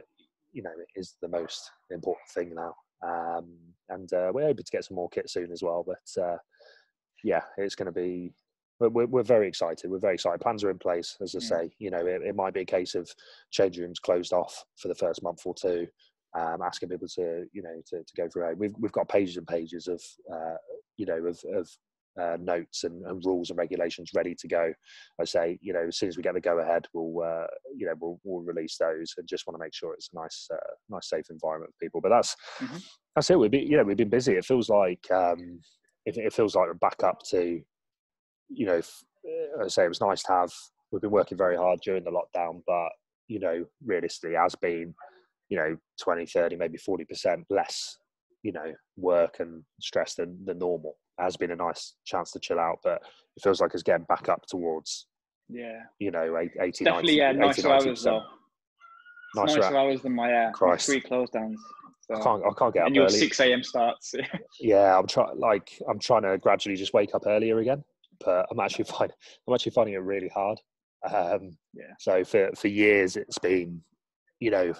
[0.52, 2.74] you know is the most important thing now.
[3.02, 3.56] Um,
[3.88, 5.84] and uh, we're able to get some more kit soon as well.
[5.86, 6.36] But uh,
[7.24, 8.32] yeah, it's going to be.
[8.78, 9.90] We're, we're very excited.
[9.90, 10.40] We're very excited.
[10.40, 11.42] Plans are in place, as I mm.
[11.42, 11.70] say.
[11.78, 13.10] You know, it, it might be a case of
[13.50, 15.86] change rooms closed off for the first month or two,
[16.38, 18.54] um, asking people to, you know, to, to go through.
[18.56, 20.56] We've we've got pages and pages of, uh,
[20.96, 21.68] you know, of, of
[22.20, 24.72] uh, notes and, and, rules and regulations ready to go.
[25.20, 27.86] I say, you know, as soon as we get the go ahead, we'll, uh, you
[27.86, 30.74] know, we'll, we'll release those and just want to make sure it's a nice, uh,
[30.88, 32.00] nice, safe environment for people.
[32.00, 32.78] But that's mm-hmm.
[33.14, 33.38] that's it.
[33.38, 34.34] We've been, you know, we've been busy.
[34.34, 35.60] It feels like um,
[36.06, 37.60] it, it feels like we're back up to,
[38.48, 38.80] you know,
[39.62, 40.52] I say it was nice to have.
[40.90, 42.88] We've been working very hard during the lockdown, but
[43.28, 44.92] you know, realistically, has been,
[45.50, 47.98] you know, 20, 30, maybe 40% less,
[48.42, 50.96] you know, work and stress than the normal.
[51.18, 53.02] It has been a nice chance to chill out, but
[53.36, 55.06] it feels like it's getting back up towards,
[55.48, 58.22] yeah, you know, 80, Definitely, 90, yeah, nicer hours though.
[59.34, 60.86] Nicer, nicer hours than my uh, Christ.
[60.86, 61.60] three close downs.
[62.02, 62.42] So, I can't.
[62.44, 63.18] I can't get and up And your early.
[63.18, 63.62] six a.m.
[63.62, 64.14] starts.
[64.60, 65.38] yeah, I'm trying.
[65.38, 67.84] Like I'm trying to gradually just wake up earlier again,
[68.24, 70.58] but I'm actually finding I'm actually finding it really hard.
[71.08, 71.92] Um, yeah.
[72.00, 73.80] So for for years it's been,
[74.40, 74.72] you know,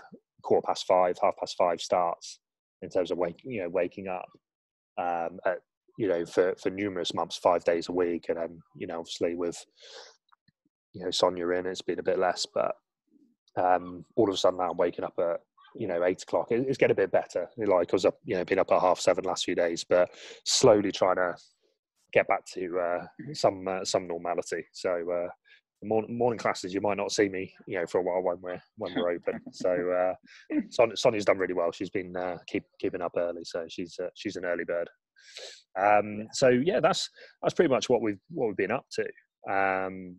[0.43, 2.41] quarter past five, half past five starts
[2.83, 4.29] in terms of waking you know waking up.
[4.99, 5.59] Um, at,
[5.99, 9.35] you know, for for numerous months, five days a week, and then you know, obviously
[9.35, 9.63] with
[10.93, 12.75] you know Sonia in, it's been a bit less, but
[13.57, 15.41] um, all of a sudden now I'm waking up at
[15.77, 16.49] you know eight o'clock.
[16.51, 17.49] it's getting a bit better.
[17.57, 20.11] Like I was up, you know, been up at half seven last few days, but
[20.45, 21.35] slowly trying to
[22.13, 24.65] get back to uh, some uh, some normality.
[24.73, 25.29] So uh,
[25.83, 28.63] morning, morning classes, you might not see me, you know, for a while when we're
[28.77, 29.41] when we're open.
[29.53, 31.73] so uh, Son, Sonia's done really well.
[31.73, 34.89] She's been uh, keep keeping up early, so she's uh, she's an early bird.
[35.79, 37.09] Um, so yeah, that's
[37.43, 39.53] that's pretty much what we've what we've been up to.
[39.53, 40.17] Um,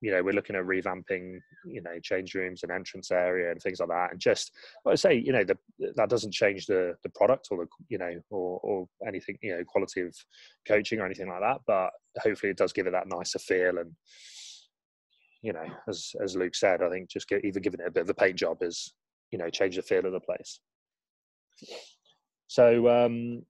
[0.00, 3.80] you know, we're looking at revamping, you know, change rooms and entrance area and things
[3.80, 4.10] like that.
[4.10, 4.50] And just,
[4.84, 5.56] like I say, you know, the,
[5.96, 9.64] that doesn't change the the product or the, you know, or or anything, you know,
[9.66, 10.14] quality of
[10.68, 11.60] coaching or anything like that.
[11.66, 13.78] But hopefully, it does give it that nicer feel.
[13.78, 13.92] And
[15.44, 18.04] you know, as as Luke said, I think just get, even giving it a bit
[18.04, 18.94] of a paint job is,
[19.30, 20.58] you know, change the feel of the place.
[22.46, 23.42] So um,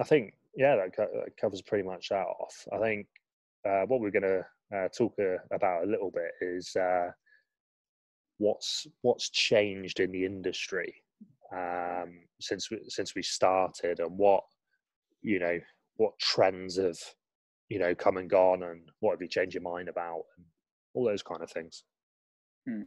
[0.00, 2.66] I think yeah, that, co- that covers pretty much that off.
[2.72, 3.06] I think
[3.64, 4.44] uh, what we're going to
[4.76, 7.10] uh, talk uh, about a little bit is uh,
[8.38, 10.92] what's what's changed in the industry
[11.54, 14.42] um, since we, since we started, and what
[15.22, 15.60] you know
[15.98, 16.98] what trends have
[17.68, 20.46] you know come and gone, and what have you changed your mind about, and
[20.96, 21.84] all those kind of things.
[22.68, 22.82] Hmm.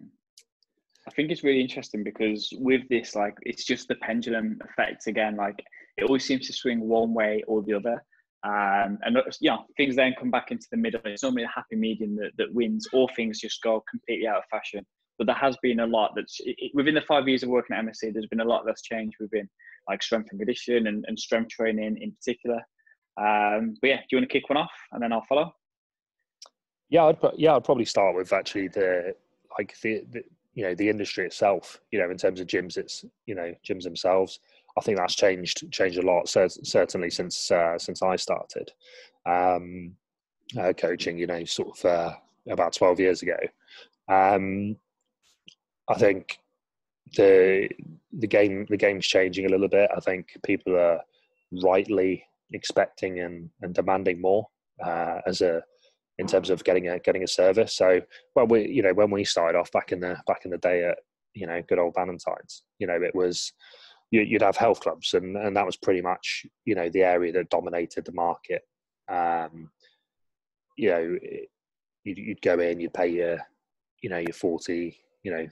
[1.08, 5.38] I think it's really interesting because with this, like, it's just the pendulum effect again.
[5.38, 5.56] Like,
[5.98, 8.04] it always seems to swing one way or the other.
[8.44, 11.02] Um, and yeah, things then come back into the middle.
[11.06, 14.44] It's normally a happy medium that, that wins, or things just go completely out of
[14.52, 14.86] fashion.
[15.18, 17.84] But there has been a lot that's it, within the five years of working at
[17.84, 18.14] MSC.
[18.14, 19.50] There's been a lot that's changed within
[19.90, 22.62] like strength and conditioning and, and strength training in particular.
[23.20, 25.52] Um, but yeah, do you want to kick one off and then I'll follow?
[26.90, 29.16] Yeah, I'd, yeah, I'd probably start with actually the
[29.58, 30.24] like the, the
[30.54, 31.80] you know the industry itself.
[31.92, 34.40] You know, in terms of gyms, it's you know gyms themselves.
[34.78, 36.28] I think that's changed changed a lot.
[36.28, 38.72] Certainly since uh, since I started
[39.26, 39.96] um,
[40.60, 42.16] uh, coaching, you know, sort of uh,
[42.50, 43.38] about twelve years ago.
[44.08, 44.76] Um,
[45.88, 46.40] I think
[47.16, 47.70] the
[48.14, 49.90] the game the game's changing a little bit.
[49.96, 51.02] I think people are
[51.64, 54.48] rightly expecting and, and demanding more
[54.84, 55.64] uh, as a
[56.20, 57.74] in terms of getting a getting a service.
[57.74, 58.02] So,
[58.36, 60.84] well, we you know when we started off back in the back in the day
[60.84, 61.00] at
[61.34, 63.54] you know good old Valentine's, you know it was
[64.12, 67.32] you, would have health clubs, and and that was pretty much you know the area
[67.32, 68.62] that dominated the market.
[69.10, 69.72] Um,
[70.78, 71.18] you know,
[72.04, 73.40] you'd, you'd go in, you'd pay your
[74.04, 75.48] you know your forty, you know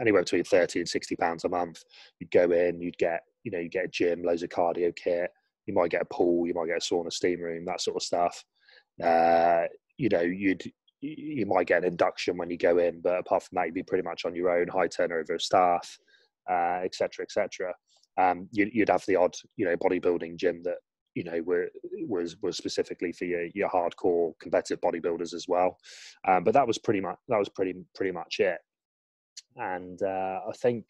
[0.00, 1.84] anywhere between 30 and 60 pounds a month
[2.18, 5.30] you'd go in you'd get you know you get a gym loads of cardio kit
[5.66, 8.02] you might get a pool you might get a sauna steam room that sort of
[8.02, 8.44] stuff
[9.02, 9.64] uh,
[9.96, 10.62] you know, you'd
[11.00, 13.82] you might get an induction when you go in, but apart from that, you'd be
[13.84, 14.66] pretty much on your own.
[14.66, 15.98] High turnover of staff,
[16.48, 17.72] etc., uh, etc.
[18.18, 20.78] Et um, you, would have the odd, you know, bodybuilding gym that
[21.14, 21.68] you know were,
[22.06, 25.78] was was specifically for your, your hardcore competitive bodybuilders as well.
[26.26, 28.58] Um, but that was pretty much that was pretty pretty much it.
[29.56, 30.84] And uh, I think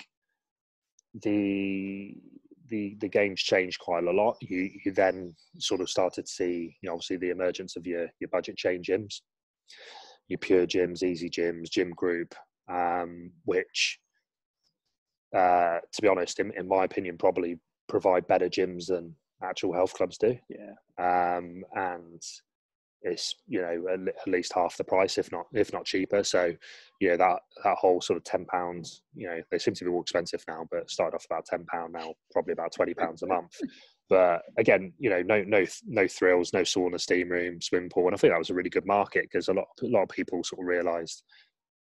[1.22, 2.14] the
[2.68, 4.36] the the game's changed quite a lot.
[4.40, 8.08] You you then sort of started to see, you know, obviously the emergence of your
[8.20, 9.20] your budget chain gyms,
[10.28, 12.34] your pure gyms, easy gyms, gym group,
[12.70, 13.98] um, which,
[15.34, 19.94] uh, to be honest, in, in my opinion, probably provide better gyms than actual health
[19.94, 20.36] clubs do.
[20.48, 20.74] Yeah.
[20.98, 22.22] Um, and
[23.02, 26.24] it's you know at least half the price, if not if not cheaper.
[26.24, 26.54] So,
[27.00, 29.02] you know that that whole sort of ten pounds.
[29.14, 31.92] You know they seem to be more expensive now, but started off about ten pound
[31.92, 33.54] now, probably about twenty pounds a month.
[34.08, 38.14] But again, you know, no no no thrills, no sauna, steam room, swim pool, and
[38.14, 40.42] I think that was a really good market because a lot a lot of people
[40.42, 41.22] sort of realised,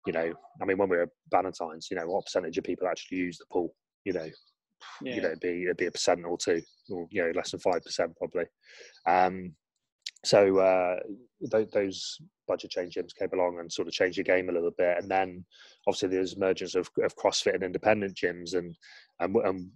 [0.05, 2.87] you know, I mean, when we were at Valentine's, you know, what percentage of people
[2.87, 3.73] actually use the pool?
[4.03, 4.29] You know,
[5.01, 5.15] yeah.
[5.15, 7.61] you know, it'd be it'd be a percent or two, or you know, less than
[7.61, 8.45] five percent probably.
[9.05, 9.53] Um,
[10.25, 10.97] so uh,
[11.51, 14.71] th- those budget chain gyms came along and sort of changed the game a little
[14.77, 14.97] bit.
[14.97, 15.45] And then
[15.87, 18.75] obviously there's emergence of, of CrossFit and independent gyms, and
[19.19, 19.69] and, and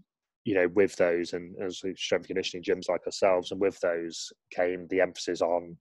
[0.43, 4.87] you know with those and as strength conditioning gyms like ourselves, and with those came
[4.89, 5.77] the emphasis on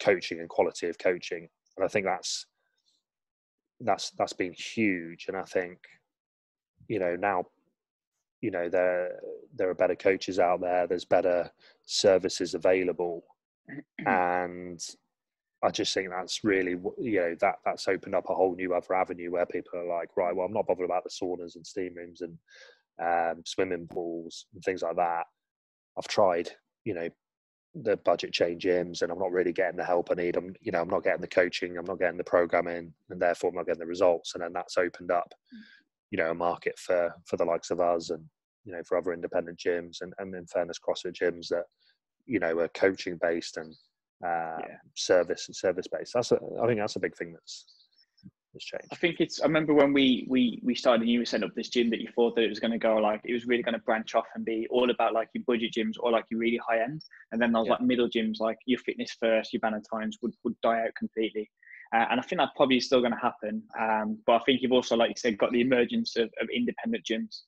[0.00, 1.48] coaching and quality of coaching.
[1.76, 2.46] And I think that's
[3.80, 5.26] that's that's been huge.
[5.28, 5.78] And I think
[6.88, 7.44] you know now
[8.40, 9.20] you know there
[9.54, 10.88] there are better coaches out there.
[10.88, 11.48] There's better
[11.84, 13.22] services available
[14.06, 14.80] and
[15.62, 18.94] I just think that's really you know that that's opened up a whole new other
[18.94, 21.94] avenue where people are like, right, well, I'm not bothered about the saunas and steam
[21.94, 22.38] rooms and
[23.00, 25.24] um, swimming pools and things like that.
[25.96, 26.50] I've tried,
[26.84, 27.08] you know,
[27.74, 30.36] the budget chain gyms, and I'm not really getting the help I need.
[30.36, 33.50] I'm, you know, I'm not getting the coaching, I'm not getting the programming, and therefore
[33.50, 34.34] I'm not getting the results.
[34.34, 35.32] And then that's opened up,
[36.10, 38.24] you know, a market for for the likes of us and
[38.64, 41.64] you know for other independent gyms and, and in fairness CrossFit gyms that
[42.26, 43.74] you know are coaching based and
[44.24, 44.76] uh, yeah.
[44.94, 46.12] service and service based.
[46.14, 47.66] That's a, I think that's a big thing that's
[48.52, 48.88] that's changed.
[48.92, 49.40] I think it's.
[49.40, 52.08] I remember when we we we started and you set up this gym that you
[52.14, 54.26] thought that it was going to go like it was really going to branch off
[54.34, 57.40] and be all about like your budget gyms or like your really high end, and
[57.40, 57.72] then those yeah.
[57.72, 61.50] like middle gyms like your fitness first, your Valentine's would would die out completely.
[61.94, 63.62] Uh, and I think that probably is still going to happen.
[63.78, 67.04] Um, but I think you've also, like you said, got the emergence of, of independent
[67.04, 67.42] gyms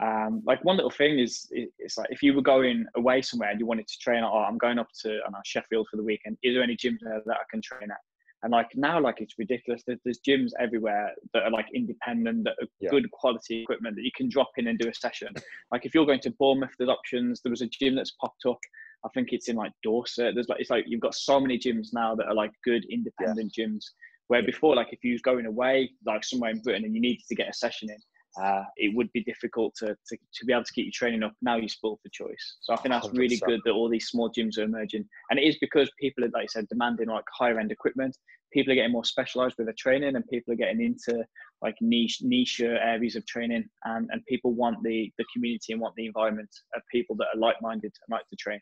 [0.00, 3.58] um, like one little thing is, it's like if you were going away somewhere and
[3.58, 6.38] you wanted to train, oh, I'm going up to know, Sheffield for the weekend.
[6.42, 7.98] Is there any gym there that I can train at?
[8.44, 9.82] And like now, like it's ridiculous.
[9.84, 12.90] There's, there's gyms everywhere that are like independent, that are yeah.
[12.90, 15.34] good quality equipment that you can drop in and do a session.
[15.72, 17.40] like if you're going to Bournemouth, there's options.
[17.42, 18.60] There was a gym that's popped up.
[19.04, 20.34] I think it's in like Dorset.
[20.34, 23.52] There's like it's like you've got so many gyms now that are like good independent
[23.56, 23.66] yeah.
[23.66, 23.84] gyms.
[24.28, 27.24] Where before, like if you was going away, like somewhere in Britain, and you needed
[27.28, 27.96] to get a session in,
[28.38, 31.32] uh, it would be difficult to, to, to, be able to keep your training up.
[31.42, 32.56] Now you're spoiled for choice.
[32.60, 33.18] So I think that's 100%.
[33.18, 35.08] really good that all these small gyms are emerging.
[35.30, 38.16] And it is because people are, like I said, demanding like higher end equipment.
[38.52, 41.24] People are getting more specialized with their training and people are getting into
[41.60, 45.94] like niche niche areas of training and, and people want the, the community and want
[45.96, 48.60] the environment of people that are like-minded and like to train.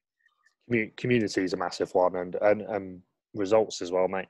[0.97, 3.03] Community is a massive one and, and, and
[3.35, 4.27] results as well, mate.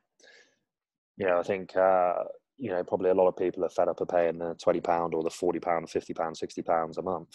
[1.16, 2.24] Yeah, I think uh,
[2.58, 5.14] you know, probably a lot of people are fed up of paying the twenty pound
[5.14, 7.30] or the forty pound, fifty pound, sixty pounds a month.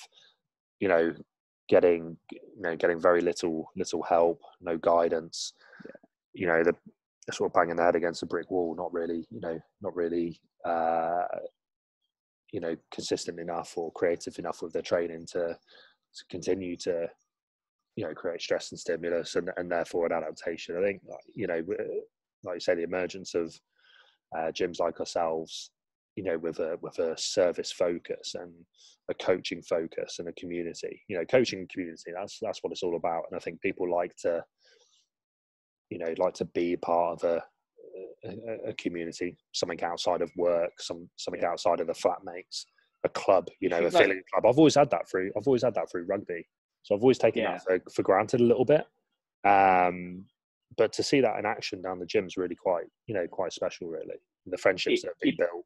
[0.80, 1.14] You know,
[1.70, 5.54] getting you know getting very little little help, no guidance.
[5.86, 5.92] Yeah.
[6.34, 6.76] You know, the
[7.32, 10.40] sort of banging their head against a brick wall, not really, you know, not really,
[10.66, 11.24] uh,
[12.52, 15.58] you know, consistent enough or creative enough with their training to
[16.14, 17.08] to continue to,
[17.96, 20.78] you know, create stress and stimulus and and therefore an adaptation.
[20.78, 21.02] I think,
[21.34, 21.62] you know,
[22.44, 23.54] like you say, the emergence of
[24.36, 25.72] uh, gyms like ourselves,
[26.16, 28.52] you know, with a with a service focus and
[29.10, 31.02] a coaching focus and a community.
[31.08, 32.12] You know, coaching community.
[32.16, 33.24] That's that's what it's all about.
[33.30, 34.44] And I think people like to
[35.90, 37.44] you know like to be part of a
[38.24, 42.66] a, a community, something outside of work, some something outside of the flatmates,
[43.04, 44.46] a club, you know, a feeling club.
[44.46, 45.32] I've always had that through.
[45.38, 46.48] I've always had that through rugby,
[46.84, 47.58] so I've always taken yeah.
[47.58, 48.86] that for, for granted a little bit.
[49.44, 50.26] Um,
[50.78, 53.54] but to see that in action down the gym is really quite, you know, quite
[53.54, 53.88] special.
[53.88, 54.16] Really,
[54.46, 55.66] the friendships it, that have been it, built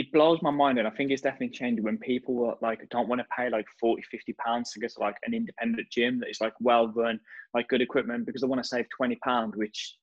[0.00, 3.20] it blows my mind and i think it's definitely changing when people like don't want
[3.20, 6.40] to pay like 40 50 pounds to get to like an independent gym that is
[6.40, 7.20] like well run
[7.52, 9.96] like good equipment because they want to save 20 pound which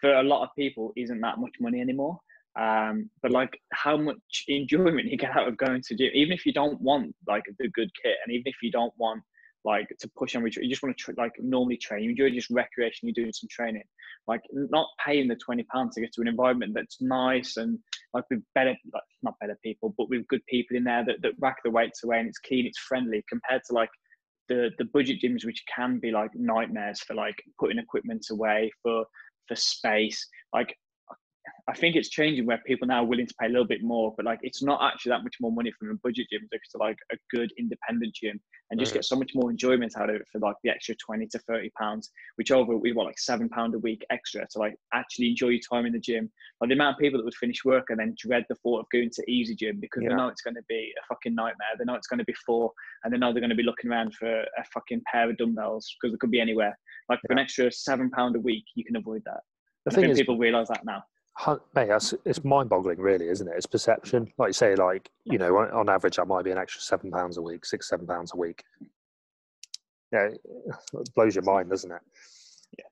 [0.00, 2.18] for a lot of people isn't that much money anymore
[2.58, 6.44] um, but like how much enjoyment you get out of going to gym even if
[6.44, 9.22] you don't want like the good kit and even if you don't want
[9.66, 10.64] like to push and retreat.
[10.64, 13.82] you just want to like normally train you enjoy just recreation you're doing some training
[14.26, 17.78] like not paying the 20 pounds to get to an environment that's nice and
[18.14, 21.32] like with better like not better people but with good people in there that, that
[21.40, 23.90] rack the weights away and it's clean it's friendly compared to like
[24.48, 29.04] the the budget gyms which can be like nightmares for like putting equipment away for
[29.48, 30.74] for space like
[31.68, 34.14] I think it's changing where people now are willing to pay a little bit more,
[34.16, 36.98] but like it's not actually that much more money from a budget gym to like
[37.12, 38.40] a good independent gym
[38.70, 38.94] and just mm.
[38.94, 41.70] get so much more enjoyment out of it for like the extra 20 to 30
[41.70, 45.48] pounds, which over we want like seven pound a week extra to like actually enjoy
[45.48, 46.30] your time in the gym.
[46.60, 48.86] Like the amount of people that would finish work and then dread the thought of
[48.92, 50.10] going to easy gym because yeah.
[50.10, 51.74] they know it's going to be a fucking nightmare.
[51.76, 52.70] They know it's going to be four
[53.02, 55.96] and they know they're going to be looking around for a fucking pair of dumbbells
[56.00, 56.78] because it could be anywhere.
[57.08, 59.40] Like for an extra seven pound a week, you can avoid that.
[59.84, 61.04] The thing is, people realize that now
[61.74, 63.54] mate, that's, it's mind-boggling, really, isn't it?
[63.56, 64.32] It's perception.
[64.38, 67.36] Like you say, like you know, on average, that might be an extra seven pounds
[67.36, 68.64] a week, six, seven pounds a week.
[70.12, 72.00] Yeah, it blows your mind, doesn't it?
[72.78, 72.84] Yeah.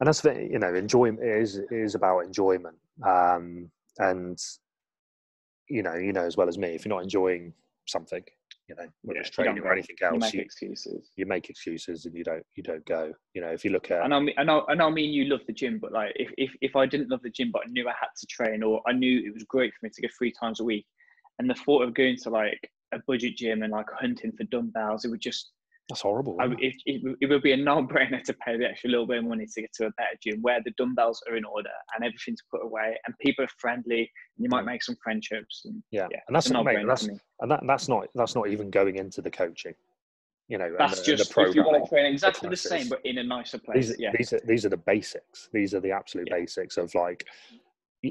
[0.00, 2.76] And that's the you know, enjoyment is is about enjoyment.
[3.06, 4.38] Um, and
[5.68, 7.52] you know, you know as well as me, if you're not enjoying
[7.86, 8.24] something,
[8.68, 11.10] you know, whether yeah, it's training or anything else, you make you, excuses.
[11.16, 13.12] You make excuses and you don't you don't go.
[13.34, 15.24] You know, if you look at I know I know I know I mean you
[15.24, 17.70] love the gym, but like if, if if I didn't love the gym but I
[17.70, 20.08] knew I had to train or I knew it was great for me to go
[20.16, 20.86] three times a week
[21.38, 25.04] and the thought of going to like a budget gym and like hunting for dumbbells,
[25.04, 25.50] it would just
[25.92, 26.38] that's horrible.
[26.40, 29.24] I, it, it, it, would be a no-brainer to pay the extra little bit of
[29.24, 32.40] money to get to a better gym where the dumbbells are in order and everything's
[32.50, 35.62] put away and people are friendly and you might make some friendships.
[35.66, 36.08] And, yeah.
[36.10, 39.20] yeah, and that's not mate, that's and that, that's not that's not even going into
[39.20, 39.74] the coaching.
[40.48, 42.88] You know, that's the, just the if you want to train exactly the, the, same
[42.88, 43.88] but in a nicer place.
[43.88, 44.12] These, yeah.
[44.16, 45.50] these are these are the basics.
[45.52, 46.38] These are the absolute yeah.
[46.38, 47.26] basics of like,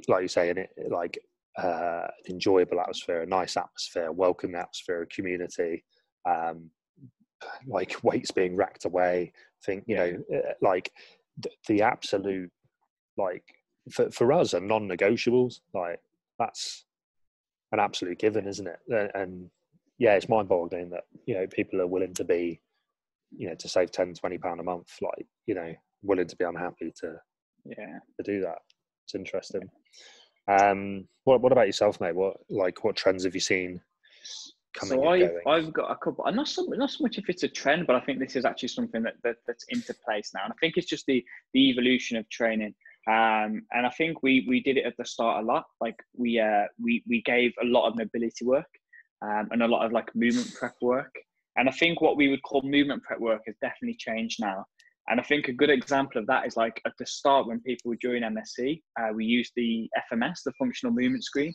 [0.07, 1.17] like you say, in it like
[1.57, 5.83] uh, enjoyable atmosphere, a nice atmosphere, welcome atmosphere, a community.
[6.29, 6.69] Um,
[7.67, 9.31] like weights being racked away
[9.63, 10.91] think you know uh, like
[11.67, 12.51] the absolute
[13.17, 13.43] like
[13.91, 15.99] for, for us are non-negotiables like
[16.39, 16.85] that's
[17.71, 19.11] an absolute given isn't it?
[19.15, 19.49] And
[19.97, 22.59] yeah it's mind-boggling that you know people are willing to be
[23.31, 25.73] you know to save 10 20 pound a month like you know
[26.03, 27.15] willing to be unhappy to
[27.65, 27.99] yeah.
[28.17, 28.57] to do that.
[29.05, 29.69] It's interesting.
[30.47, 32.15] Um what what about yourself mate?
[32.15, 33.81] What like what trends have you seen
[34.79, 37.47] so I've, I've got a couple, and not so, not so much if it's a
[37.47, 40.41] trend, but I think this is actually something that, that that's into place now.
[40.43, 42.73] And I think it's just the the evolution of training.
[43.07, 45.65] Um, and I think we we did it at the start a lot.
[45.81, 48.69] Like we uh, we we gave a lot of mobility work
[49.21, 51.13] um, and a lot of like movement prep work.
[51.57, 54.65] And I think what we would call movement prep work has definitely changed now.
[55.09, 57.89] And I think a good example of that is like at the start when people
[57.89, 61.51] were doing MSC, uh, we used the FMS, the functional movement screen,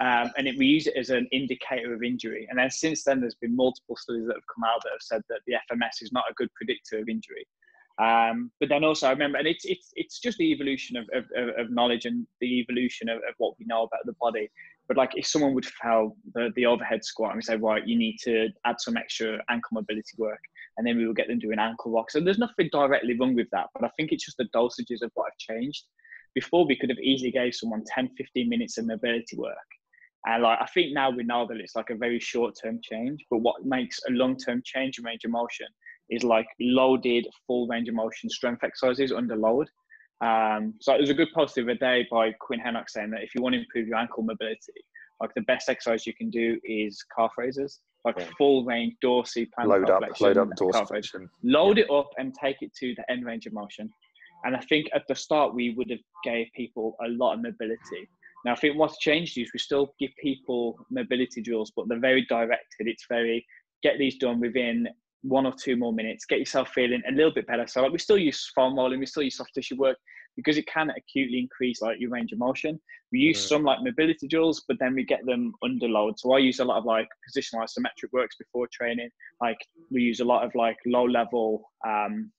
[0.00, 2.46] um, and it, we use it as an indicator of injury.
[2.48, 5.22] And then since then, there's been multiple studies that have come out that have said
[5.28, 7.46] that the FMS is not a good predictor of injury.
[7.98, 11.24] Um, but then also, I remember, and it's it's it's just the evolution of, of,
[11.58, 14.48] of knowledge and the evolution of, of, what we know about the body.
[14.86, 17.98] But like, if someone would fail the, the overhead squat, and we say, right, you
[17.98, 20.38] need to add some extra ankle mobility work,
[20.76, 22.14] and then we will get them doing ankle rocks.
[22.14, 25.10] And there's nothing directly wrong with that, but I think it's just the dosages of
[25.14, 25.84] what have changed.
[26.34, 29.56] Before, we could have easily gave someone 10, 15 minutes of mobility work,
[30.28, 33.24] and like I think now we know that it's like a very short term change,
[33.30, 35.66] but what makes a long term change in range of motion
[36.10, 39.68] is like loaded full range of motion strength exercises under load.
[40.20, 43.34] Um, so was a good post the other day by Quinn Henoch saying that if
[43.34, 44.84] you want to improve your ankle mobility,
[45.20, 47.80] like the best exercise you can do is calf raises.
[48.04, 48.26] like yeah.
[48.36, 51.84] full range dorsey load up, load up dorsiflexion, load yeah.
[51.84, 53.88] it up and take it to the end range of motion.
[54.44, 58.08] And I think at the start we would have gave people a lot of mobility.
[58.44, 62.24] Now I think what's changed is we still give people mobility drills, but they're very
[62.26, 62.86] directed.
[62.86, 63.44] It's very
[63.82, 64.88] get these done within
[65.22, 67.66] one or two more minutes, get yourself feeling a little bit better.
[67.66, 69.96] So like we still use foam rolling, we still use soft tissue work
[70.36, 72.80] because it can acutely increase like your range of motion.
[73.10, 76.18] We use some like mobility drills, but then we get them under load.
[76.20, 79.10] So I use a lot of like positional isometric works before training.
[79.40, 79.58] Like
[79.90, 82.30] we use a lot of like low level um,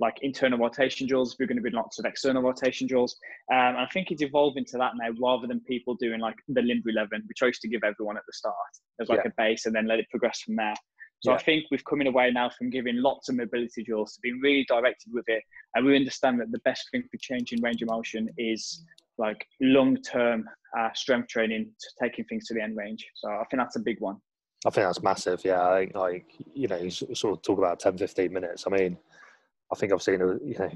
[0.00, 1.36] like internal rotation drills.
[1.38, 3.16] We're going to be lots of external rotation drills.
[3.52, 6.62] Um, and I think it's evolving to that now rather than people doing like the
[6.62, 8.54] limber 11, which I used to give everyone at the start
[9.00, 9.30] as like yeah.
[9.30, 10.74] a base and then let it progress from there.
[11.22, 11.36] So yeah.
[11.36, 14.40] I think we've come in away now from giving lots of mobility drills to being
[14.42, 15.42] really directed with it.
[15.74, 18.84] And we understand that the best thing for changing range of motion is
[19.18, 20.48] like long-term
[20.78, 23.06] uh, strength training to taking things to the end range.
[23.16, 24.16] So I think that's a big one.
[24.66, 25.42] I think that's massive.
[25.44, 26.24] Yeah, I think like
[26.54, 28.64] you know, you sort of talk about 10, 15 minutes.
[28.66, 28.96] I mean,
[29.72, 30.70] I think I've seen you know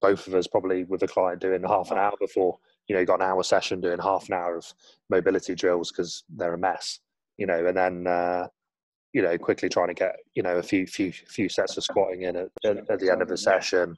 [0.00, 3.06] both of us probably with a client doing half an hour before you know you
[3.06, 4.72] got an hour session doing half an hour of
[5.08, 7.00] mobility drills because they're a mess.
[7.36, 8.48] You know, and then uh,
[9.12, 12.22] you know quickly trying to get you know a few few few sets of squatting
[12.22, 13.96] in at, at, at the end of the session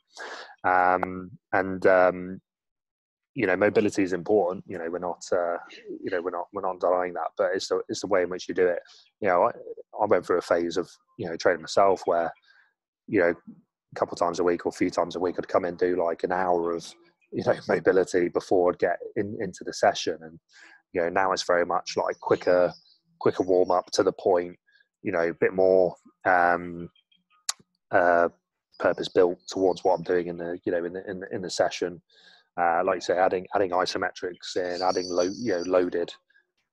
[0.64, 2.40] um, and um,
[3.34, 5.56] you know mobility is important you know we're not uh,
[6.02, 8.30] you know we're not we're not denying that but it's the it's the way in
[8.30, 8.80] which you do it
[9.20, 9.50] you know I,
[10.02, 12.32] I went through a phase of you know training myself where
[13.06, 13.34] you know
[13.94, 15.78] a couple times a week or a few times a week I'd come in and
[15.78, 16.86] do like an hour of
[17.32, 20.38] you know mobility before I'd get in, into the session and
[20.92, 22.72] you know now it's very much like quicker
[23.18, 24.56] quicker warm up to the point
[25.02, 26.88] you know, a bit more um,
[27.90, 28.28] uh,
[28.78, 31.42] purpose built towards what I'm doing in the, you know, in the in the, in
[31.42, 32.00] the session.
[32.60, 36.12] Uh, like you say, adding adding isometrics in, adding lo- you know loaded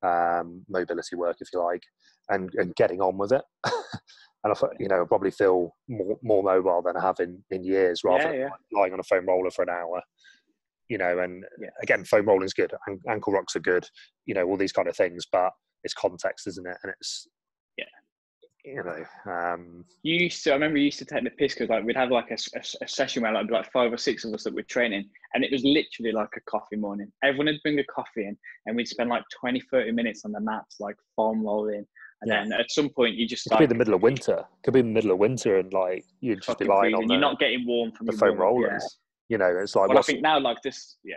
[0.04, 1.84] um, mobility work, if you like,
[2.30, 3.42] and and getting on with it.
[4.44, 7.64] and I, you know, I probably feel more, more mobile than I have in, in
[7.64, 8.50] years, rather yeah, yeah.
[8.50, 10.02] than lying on a foam roller for an hour.
[10.88, 11.70] You know, and yeah.
[11.84, 12.74] again, foam rolling is good,
[13.08, 13.86] ankle rocks are good.
[14.26, 15.52] You know, all these kind of things, but
[15.84, 16.78] it's context, isn't it?
[16.84, 17.28] And it's
[17.78, 17.86] yeah,
[18.66, 20.52] you know, um, you used to.
[20.52, 22.62] I remember you used to take the piss because like we'd have like a, a,
[22.84, 25.52] a, session where like like five or six of us that were training, and it
[25.52, 27.12] was literally like a coffee morning.
[27.24, 30.42] Everyone would bring a coffee in, and we'd spend like 20, 30 minutes on the
[30.42, 31.86] mats, like foam rolling.
[32.22, 32.44] And yeah.
[32.44, 34.44] then at some point, you just it could like, be the middle of winter.
[34.64, 37.08] Could be the middle of winter, and like you'd just be lying on.
[37.08, 38.98] The, you're not getting warm from the foam rollers.
[39.30, 39.36] Yeah.
[39.36, 39.90] You know, it's like.
[39.90, 41.16] Well, I think now, like this, yeah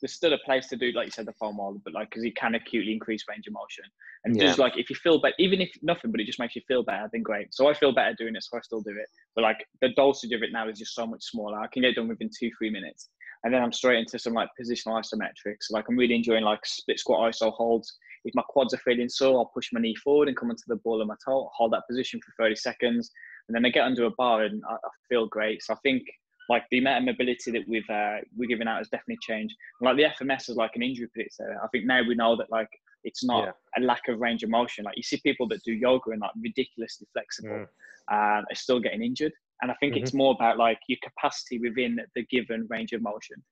[0.00, 2.24] there's still a place to do, like you said, the foam roller, but like because
[2.24, 3.84] it can acutely increase range of motion.
[4.24, 4.44] And yeah.
[4.44, 6.82] just like if you feel better, even if nothing, but it just makes you feel
[6.82, 7.54] better, then great.
[7.54, 9.08] So I feel better doing it, so I still do it.
[9.34, 11.58] But like the dosage of it now is just so much smaller.
[11.58, 13.08] I can get done within two, three minutes.
[13.46, 15.70] And then I'm straight into some like positional isometrics.
[15.70, 17.96] Like I'm really enjoying like split squat iso holds.
[18.24, 20.80] If my quads are feeling sore, I'll push my knee forward and come onto the
[20.82, 23.08] ball of my toe, hold that position for 30 seconds.
[23.46, 25.62] And then I get under a bar and I, I feel great.
[25.62, 26.02] So I think
[26.48, 29.54] like the amount of mobility that we've uh, we're giving out has definitely changed.
[29.80, 31.56] And like the FMS is like an injury predictor.
[31.62, 32.70] I think now we know that like
[33.04, 33.80] it's not yeah.
[33.80, 34.84] a lack of range of motion.
[34.84, 37.66] Like you see people that do yoga and like ridiculously flexible,
[38.10, 38.38] mm.
[38.38, 39.32] um, are still getting injured.
[39.62, 40.02] And I think mm-hmm.
[40.02, 43.42] it's more about like your capacity within the given range of motion.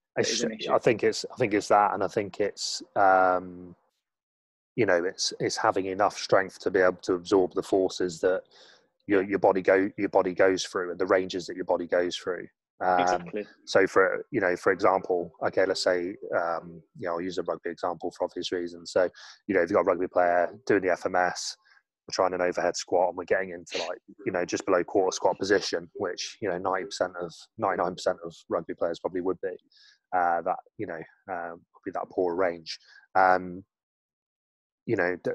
[0.70, 3.74] I think it's I think it's that, and I think it's um,
[4.76, 8.42] you know it's it's having enough strength to be able to absorb the forces that
[9.06, 12.16] your your body go your body goes through and the ranges that your body goes
[12.16, 12.46] through.
[12.80, 13.46] Um, exactly.
[13.64, 17.42] So for you know, for example, okay, let's say um, you know, I'll use a
[17.42, 18.92] rugby example for obvious reasons.
[18.92, 19.08] So
[19.46, 21.56] you know, if you've got a rugby player doing the FMS,
[22.10, 25.38] trying an overhead squat, and we're getting into like you know just below quarter squat
[25.38, 29.40] position, which you know ninety percent of ninety nine percent of rugby players probably would
[29.42, 29.56] be
[30.16, 32.78] uh, that you know would be that poor range.
[33.14, 33.64] Um,
[34.86, 35.30] you know, d-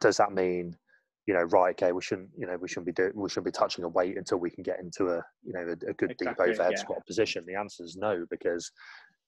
[0.00, 0.76] does that mean
[1.26, 3.50] you know, right, okay, we shouldn't, you know, we shouldn't be doing, we shouldn't be
[3.50, 6.26] touching a weight until we can get into a, you know, a, a good exactly,
[6.26, 6.80] deep overhead yeah.
[6.80, 7.44] squat position.
[7.46, 8.70] The answer is no, because,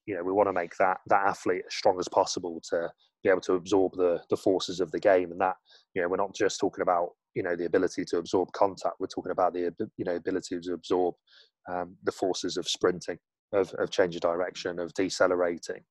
[0.07, 2.89] you know, we want to make that that athlete as strong as possible to
[3.23, 5.57] be able to absorb the the forces of the game, and that,
[5.95, 8.95] you know, we're not just talking about, you know, the ability to absorb contact.
[9.01, 11.15] We're talking about the, you know, ability to absorb
[11.71, 13.19] um, the forces of sprinting,
[13.53, 15.83] of of change of direction, of decelerating,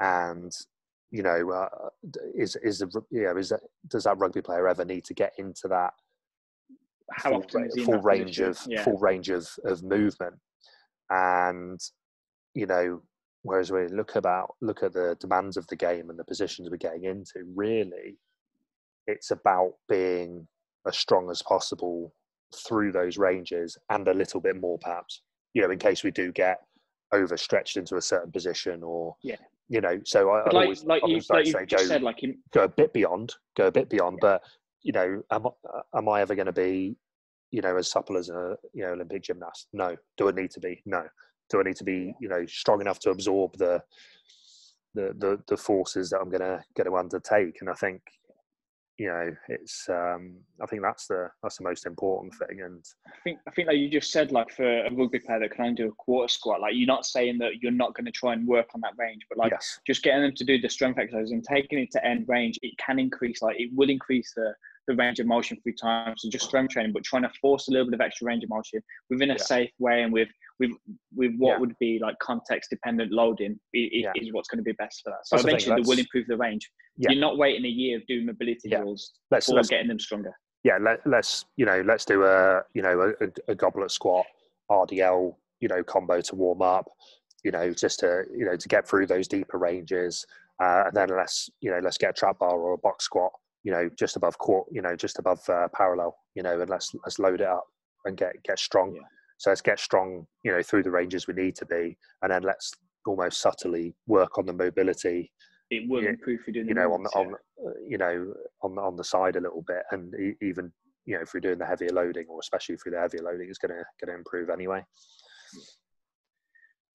[0.00, 0.50] and
[1.10, 1.68] you know, uh,
[2.36, 5.32] is is the you know, is that does that rugby player ever need to get
[5.38, 5.92] into that
[7.12, 8.48] How full, full range position?
[8.48, 8.82] of yeah.
[8.82, 10.34] full range of of movement?
[11.10, 11.78] And
[12.54, 13.02] you know,
[13.44, 16.76] whereas we look about look at the demands of the game and the positions we're
[16.76, 18.18] getting into, really,
[19.06, 20.46] it's about being
[20.86, 22.12] as strong as possible
[22.66, 25.22] through those ranges and a little bit more, perhaps.
[25.54, 26.58] You know, in case we do get
[27.12, 29.36] overstretched into a certain position or yeah
[29.68, 32.36] you know so i like, always, like you, like you say, go, said like in...
[32.52, 34.28] go a bit beyond go a bit beyond yeah.
[34.28, 34.42] but
[34.84, 35.50] you know, am, uh,
[35.96, 36.96] am I ever going to be,
[37.50, 39.68] you know, as supple as a you know Olympic gymnast?
[39.72, 39.96] No.
[40.16, 40.82] Do I need to be?
[40.86, 41.04] No.
[41.50, 43.82] Do I need to be, you know, strong enough to absorb the
[44.94, 47.58] the the, the forces that I'm going to going to undertake?
[47.60, 48.02] And I think
[48.98, 53.16] you know it's um i think that's the that's the most important thing and i
[53.24, 55.74] think i think like you just said like for a rugby player that can only
[55.74, 58.46] do a quarter squat like you're not saying that you're not going to try and
[58.46, 59.80] work on that range but like yes.
[59.86, 62.76] just getting them to do the strength exercises and taking it to end range it
[62.78, 64.54] can increase like it will increase the
[64.86, 67.70] the range of motion through time so just strength training but trying to force a
[67.70, 68.80] little bit of extra range of motion
[69.10, 69.42] within a yeah.
[69.42, 70.28] safe way and with
[70.60, 70.70] with
[71.14, 71.58] with what yeah.
[71.58, 74.12] would be like context dependent loading is, yeah.
[74.14, 75.26] is what's going to be best for that.
[75.26, 76.70] So That's eventually, they will improve the range.
[76.96, 77.10] Yeah.
[77.10, 80.32] You're not waiting a year of doing mobility drills let's, let's, getting them stronger.
[80.62, 84.24] Yeah, let, us you know let's do a you know a, a goblet squat
[84.70, 86.86] RDL you know combo to warm up.
[87.42, 90.24] You know just to you know to get through those deeper ranges,
[90.62, 93.32] uh, and then let's you know let's get a trap bar or a box squat.
[93.64, 94.68] You know just above court.
[94.70, 96.16] You know just above uh, parallel.
[96.34, 97.64] You know and let's let's load it up
[98.04, 98.98] and get get strong.
[99.38, 102.42] So let's get strong, you know, through the ranges we need to be, and then
[102.42, 102.72] let's
[103.06, 105.30] almost subtly work on the mobility.
[105.70, 108.32] It will you, improve you doing, you know, on the, on uh, you know
[108.62, 110.72] on the, on the side a little bit, and even
[111.04, 113.58] you know if we're doing the heavier loading, or especially through the heavier loading, it's
[113.58, 114.84] going to going to improve anyway.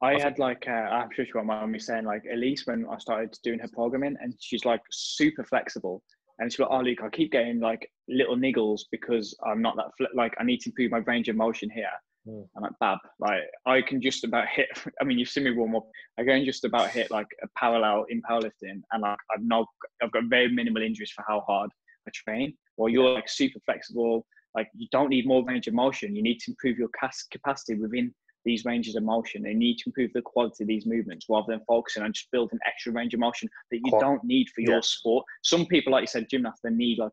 [0.01, 2.85] I, I had like uh, I'm sure she won't mind me saying like Elise when
[2.89, 6.03] I started doing her programming, and she's like super flexible.
[6.37, 9.91] And she's like, "Oh, Luke, I keep getting like little niggles because I'm not that
[9.97, 11.89] fl- like I need to improve my range of motion here."
[12.29, 12.47] Mm.
[12.55, 14.67] I'm like, Bab, like I can just about hit.
[15.01, 15.87] I mean, you've seen me warm up.
[16.19, 19.65] I can just about hit like a parallel in powerlifting, and like I've not,
[20.01, 21.69] I've got very minimal injuries for how hard
[22.07, 22.53] I train.
[22.77, 24.25] Well, you're like super flexible.
[24.55, 26.15] Like you don't need more range of motion.
[26.15, 26.89] You need to improve your
[27.31, 28.13] capacity within
[28.45, 29.45] these ranges of motion.
[29.45, 32.57] You need to improve the quality of these movements rather than focusing on just building
[32.65, 34.71] extra range of motion that you don't need for yeah.
[34.71, 35.25] your sport.
[35.43, 37.11] Some people, like you said, gymnasts, they need like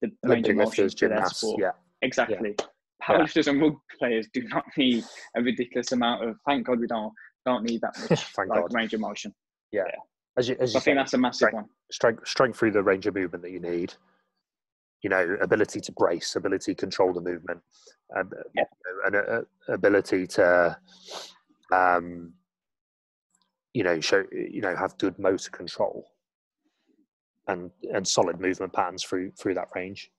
[0.00, 1.60] the range of motion for their sport.
[1.60, 1.72] Yeah.
[2.02, 2.54] Exactly.
[2.58, 2.66] Yeah
[3.02, 3.52] powerlifters yeah.
[3.52, 5.04] and rugby players do not need
[5.36, 6.36] a ridiculous amount of.
[6.46, 7.12] Thank God we don't
[7.46, 8.72] don't need that much like, God.
[8.74, 9.34] range of motion.
[9.72, 10.00] Yeah, yeah.
[10.36, 11.64] As you, as you I think that's a massive strength, one.
[11.90, 13.94] Strength, strength through the range of movement that you need.
[15.02, 17.60] You know, ability to brace, ability to control the movement,
[18.16, 18.64] um, yeah.
[19.06, 20.76] and uh, ability to,
[21.72, 22.34] um,
[23.72, 26.06] you know, show you know have good motor control,
[27.48, 30.10] and and solid movement patterns through through that range.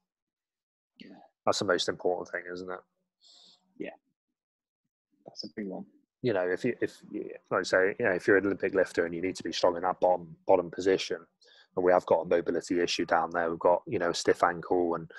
[1.52, 2.80] That's the most important thing, isn't it?
[3.78, 3.90] Yeah,
[5.26, 5.84] that's a big one.
[6.22, 7.02] You know, if you if
[7.52, 9.52] like I say, you know, if you're an Olympic lifter and you need to be
[9.52, 11.18] strong in that bottom bottom position,
[11.76, 14.46] and we have got a mobility issue down there, we've got you know a stiff
[14.46, 15.12] ankle and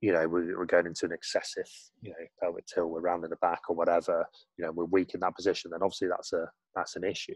[0.00, 1.70] you know we're, going into an excessive
[2.02, 4.26] you know pelvic tilt we're round in the back or whatever
[4.56, 7.34] you know we're weak in that position then obviously that's a that's an issue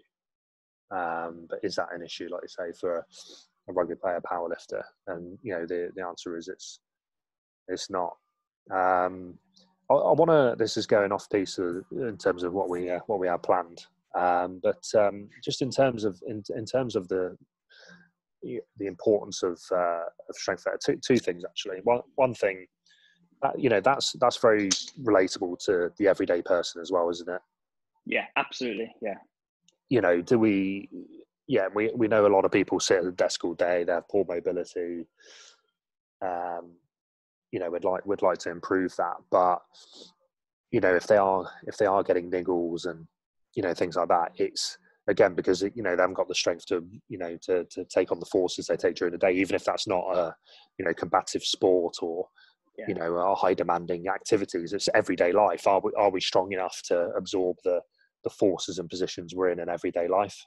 [0.90, 3.05] um, but is that an issue like you say for a,
[3.68, 6.80] a rugby player power lifter and you know the, the answer is it's
[7.69, 8.17] it's not.
[8.71, 9.39] Um,
[9.91, 10.57] I, I want to.
[10.59, 13.43] This is going off piece of, in terms of what we uh, what we have
[13.43, 13.85] planned.
[14.15, 17.37] Um, but um, just in terms of in, in terms of the
[18.79, 21.79] the importance of uh, of strength there, two two things actually.
[21.85, 22.67] One one thing,
[23.43, 24.69] uh, you know, that's that's very
[25.03, 27.41] relatable to the everyday person as well, isn't it?
[28.07, 28.93] Yeah, absolutely.
[29.01, 29.17] Yeah.
[29.89, 30.89] You know, do we?
[31.47, 33.85] Yeah, we we know a lot of people sit at the desk all day.
[33.85, 35.07] They have poor mobility.
[36.23, 36.73] Um,
[37.55, 39.14] you know would like would like to improve that.
[39.30, 39.62] But
[40.72, 43.07] you know if they are if they are getting niggles and
[43.55, 44.76] you know things like that it's
[45.07, 48.11] again because you know they haven't got the strength to you know to to take
[48.11, 50.34] on the forces they take during the day even if that's not a
[50.80, 52.26] you know combative sport or
[52.76, 52.86] yeah.
[52.88, 55.64] you know a high demanding activities it's everyday life.
[55.68, 57.80] Are we are we strong enough to absorb the
[58.24, 60.44] the forces and positions we're in in everyday life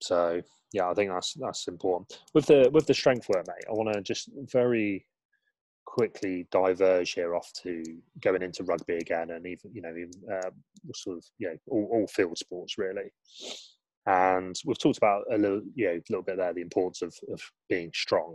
[0.00, 0.42] so
[0.72, 2.20] yeah, I think that's that's important.
[2.34, 5.06] With the with the strength work, mate, I want to just very
[5.84, 7.82] quickly diverge here off to
[8.20, 10.50] going into rugby again, and even you know, even, uh,
[10.94, 13.10] sort of you know, all, all field sports really.
[14.06, 17.14] And we've talked about a little, you know, a little bit there the importance of
[17.32, 18.34] of being strong.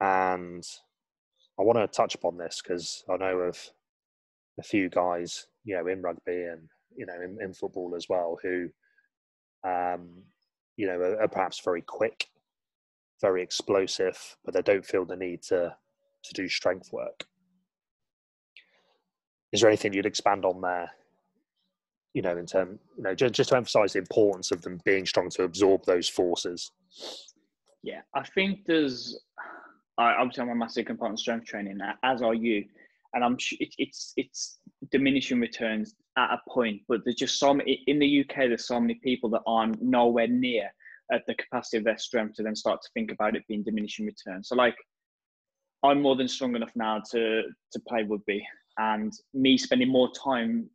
[0.00, 0.64] And
[1.58, 3.58] I want to touch upon this because I know of
[4.58, 8.38] a few guys, you know, in rugby and you know, in, in football as well,
[8.42, 8.68] who
[9.64, 10.22] um,
[10.76, 12.26] you know, are, are perhaps very quick,
[13.20, 15.76] very explosive, but they don't feel the need to
[16.24, 17.24] to do strength work.
[19.52, 20.90] Is there anything you'd expand on there?
[22.14, 25.04] You know, in term, you know, just, just to emphasize the importance of them being
[25.04, 26.72] strong to absorb those forces.
[27.82, 29.20] Yeah, I think there's.
[29.98, 32.64] I obviously I'm a massive component strength training, as are you,
[33.14, 33.36] and I'm.
[33.58, 34.58] It's it's
[34.90, 38.48] diminishing returns at a point, but there's just so many in the UK.
[38.48, 40.70] There's so many people that aren't nowhere near
[41.12, 44.06] at the capacity of their strength to then start to think about it being diminishing
[44.06, 44.48] returns.
[44.48, 44.76] So like
[45.82, 47.42] I'm more than strong enough now to
[47.72, 48.46] to play rugby
[48.78, 50.68] and me spending more time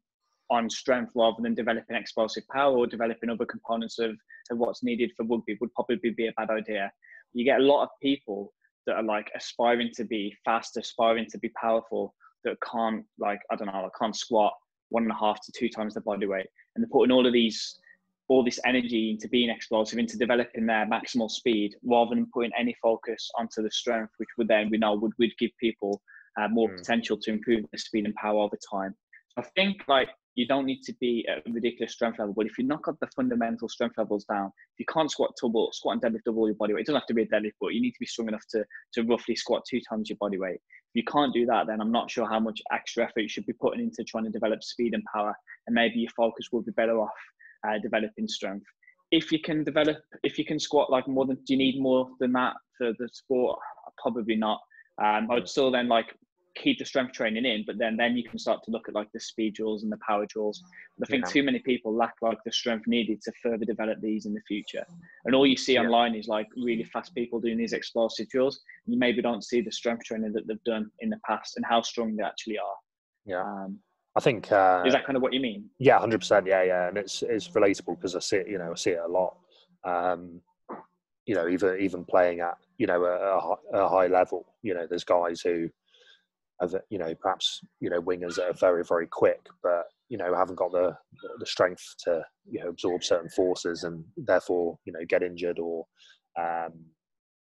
[0.50, 4.12] on strength rather than developing explosive power or developing other components of,
[4.52, 6.92] of what's needed for rugby would probably be a bad idea.
[7.34, 8.54] You get a lot of people
[8.88, 13.56] that are like aspiring to be fast, aspiring to be powerful, that can't like I
[13.56, 14.54] don't know, I can't squat
[14.90, 17.34] one and a half to two times their body weight, and they're putting all of
[17.34, 17.80] these
[18.28, 22.76] all this energy into being explosive, into developing their maximal speed, rather than putting any
[22.82, 26.02] focus onto the strength, which would then we know would would give people
[26.40, 26.78] uh, more mm.
[26.78, 28.96] potential to improve their speed and power over time.
[29.30, 32.46] So I think like you don't need to be at a ridiculous strength level, but
[32.46, 35.94] if you knock up the fundamental strength levels down, if you can't squat double, squat
[35.94, 37.82] and deadlift double your body weight, it doesn't have to be a deadlift, but you
[37.82, 38.64] need to be strong enough to
[38.94, 40.60] to roughly squat two times your body weight.
[40.94, 43.46] If you can't do that, then I'm not sure how much extra effort you should
[43.46, 45.36] be putting into trying to develop speed and power,
[45.68, 47.10] and maybe your focus would be better off
[47.68, 48.66] uh, developing strength.
[49.12, 52.10] If you can develop, if you can squat like more than, do you need more
[52.20, 53.60] than that for the sport?
[54.02, 54.60] Probably not.
[55.04, 56.16] Um, I'd still then like
[56.60, 59.12] keep the strength training in, but then then you can start to look at like
[59.14, 60.62] the speed drills and the power drills.
[60.98, 61.32] But I think yeah.
[61.32, 64.86] too many people lack like the strength needed to further develop these in the future.
[65.26, 65.82] And all you see yeah.
[65.82, 68.62] online is like really fast people doing these explosive drills.
[68.86, 71.82] You maybe don't see the strength training that they've done in the past and how
[71.82, 72.76] strong they actually are.
[73.26, 73.44] Yeah.
[73.44, 73.80] Um,
[74.16, 75.70] I think uh, is that kind of what you mean?
[75.78, 76.46] Yeah, hundred percent.
[76.48, 78.48] Yeah, yeah, and it's it's relatable because I see it.
[78.50, 79.38] You know, I see it a lot.
[79.86, 80.42] Um,
[81.26, 84.48] you know, even even playing at you know a, a, high level.
[84.64, 85.70] You know, there's guys who
[86.90, 90.56] you know perhaps you know wingers that are very very quick, but you know haven't
[90.56, 90.96] got the
[91.40, 95.86] the strength to you know absorb certain forces and therefore you know get injured or
[96.40, 96.74] um,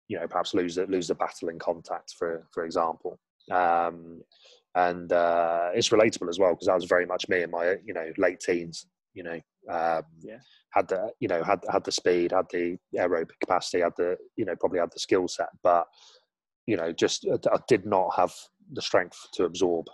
[0.09, 3.19] you know perhaps lose lose the battle in contact for for example.
[3.51, 4.23] Um,
[4.77, 7.95] and uh, it's relatable as well because that was very much me in my you
[7.95, 8.87] know late teens.
[9.15, 10.39] You know, um, yeah.
[10.73, 14.45] had the you know had had the speed, had the aerobic capacity, had the you
[14.45, 15.87] know probably had the skill set, but
[16.67, 18.33] you know just uh, I did not have
[18.73, 19.87] the strength to absorb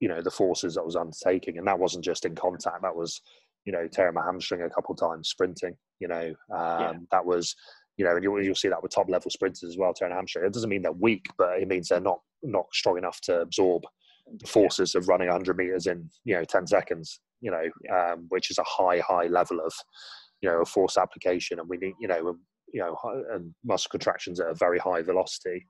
[0.00, 2.82] you know the forces that I was undertaking, and that wasn't just in contact.
[2.82, 3.20] That was
[3.64, 5.76] you know tearing my hamstring a couple of times sprinting.
[6.00, 6.92] You know um, yeah.
[7.10, 7.54] that was
[7.96, 10.16] you know, and you'll, you'll see that with top level sprinters as well, tearing a
[10.16, 10.44] hamstring.
[10.44, 13.82] It doesn't mean they're weak, but it means they're not not strong enough to absorb
[14.38, 18.50] the forces of running 100 meters in you know 10 seconds you know um, which
[18.50, 19.72] is a high high level of
[20.40, 22.36] you know force application and we need you know
[22.72, 22.96] you know
[23.32, 25.66] and muscle contractions at a very high velocity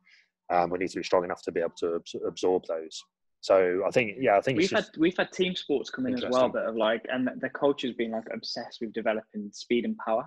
[0.50, 3.02] um, we need to be strong enough to be able to absorb those
[3.40, 6.24] so I think, yeah, I think we've had we've had team sports come in as
[6.30, 10.26] well that have like, and the coaches being like obsessed with developing speed and power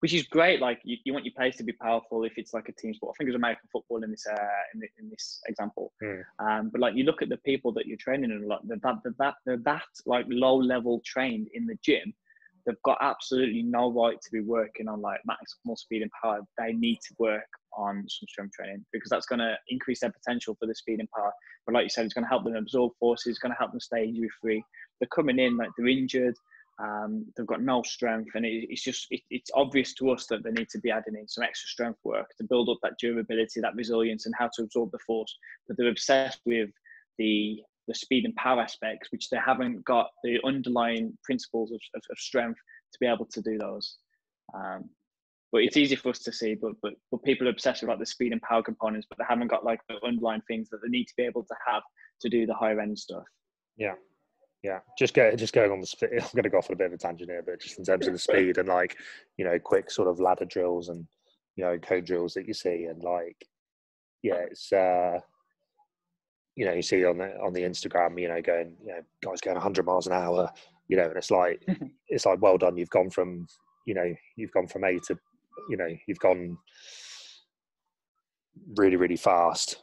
[0.00, 0.60] which is great.
[0.60, 3.14] Like you, you want your players to be powerful if it's like a team sport.
[3.14, 4.36] I think it was American football in this uh,
[4.74, 5.92] in, the, in this example.
[6.02, 6.22] Mm.
[6.38, 9.14] Um, but like you look at the people that you're training and like that that
[9.18, 12.14] that they're that like low level trained in the gym.
[12.66, 16.40] They've got absolutely no right to be working on like maximal speed and power.
[16.58, 17.46] They need to work
[17.76, 21.10] on some strength training because that's going to increase their potential for the speed and
[21.10, 21.32] power.
[21.66, 23.30] But like you said, it's going to help them absorb forces.
[23.30, 24.64] It's going to help them stay injury free.
[25.00, 26.36] They're coming in like they're injured
[26.78, 30.42] um, they've got no strength, and it, it's just it, it's obvious to us that
[30.44, 33.60] they need to be adding in some extra strength work to build up that durability,
[33.60, 35.34] that resilience, and how to absorb the force.
[35.66, 36.70] But they're obsessed with
[37.18, 42.02] the the speed and power aspects, which they haven't got the underlying principles of, of,
[42.10, 42.58] of strength
[42.92, 43.96] to be able to do those.
[44.52, 44.90] Um,
[45.52, 46.54] but it's easy for us to see.
[46.54, 49.24] But but but people are obsessed with like the speed and power components, but they
[49.28, 51.82] haven't got like the underlying things that they need to be able to have
[52.20, 53.24] to do the higher end stuff.
[53.76, 53.94] Yeah,
[54.62, 55.86] yeah, just go, just going on the.
[55.86, 56.10] speed.
[56.14, 57.84] I'm going to go off on a bit of a tangent here, but just in
[57.84, 58.96] terms of the speed and like
[59.36, 61.06] you know quick sort of ladder drills and
[61.56, 63.36] you know cone drills that you see and like
[64.22, 65.20] yeah, it's uh
[66.56, 69.40] you know you see on the on the Instagram you know going you know guys
[69.40, 70.50] going 100 miles an hour
[70.88, 71.62] you know and it's like
[72.08, 73.46] it's like well done you've gone from
[73.86, 75.18] you know you've gone from A to
[75.68, 76.56] you know you've gone
[78.76, 79.82] really really fast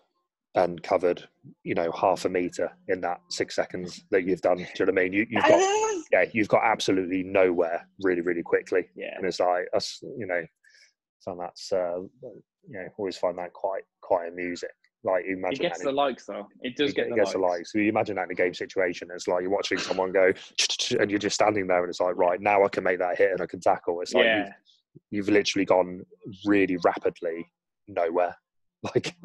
[0.56, 1.28] and covered,
[1.64, 4.58] you know, half a meter in that six seconds that you've done.
[4.58, 5.14] Do you know what I mean?
[5.14, 8.86] You, have got, yeah, you've got absolutely nowhere really, really quickly.
[8.96, 9.16] Yeah.
[9.18, 10.42] And it's like us, you know,
[11.20, 14.70] so that's, uh, you know, always find that quite, quite amusing.
[15.04, 16.48] Like you imagine it gets the likes though.
[16.62, 17.34] It does it, get it the gets likes.
[17.34, 17.72] the likes.
[17.74, 19.10] So you imagine that in a game situation.
[19.14, 20.32] It's like you're watching someone go,
[21.00, 23.32] and you're just standing there, and it's like, right now I can make that hit
[23.32, 24.00] and I can tackle.
[24.00, 24.38] It's like yeah.
[24.38, 24.54] you've,
[25.10, 26.04] you've literally gone
[26.46, 27.50] really rapidly
[27.88, 28.36] nowhere.
[28.94, 29.16] Like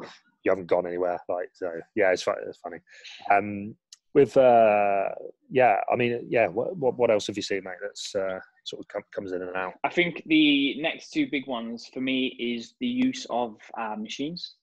[0.45, 1.19] you haven't gone anywhere.
[1.27, 2.77] Like so, yeah, it's, it's funny.
[3.29, 3.75] Um,
[4.13, 5.09] with uh,
[5.51, 6.47] yeah, I mean, yeah.
[6.47, 7.73] What, what, what else have you seen, mate?
[7.81, 9.73] That's uh, sort of com- comes in and out.
[9.83, 14.55] I think the next two big ones for me is the use of uh, machines.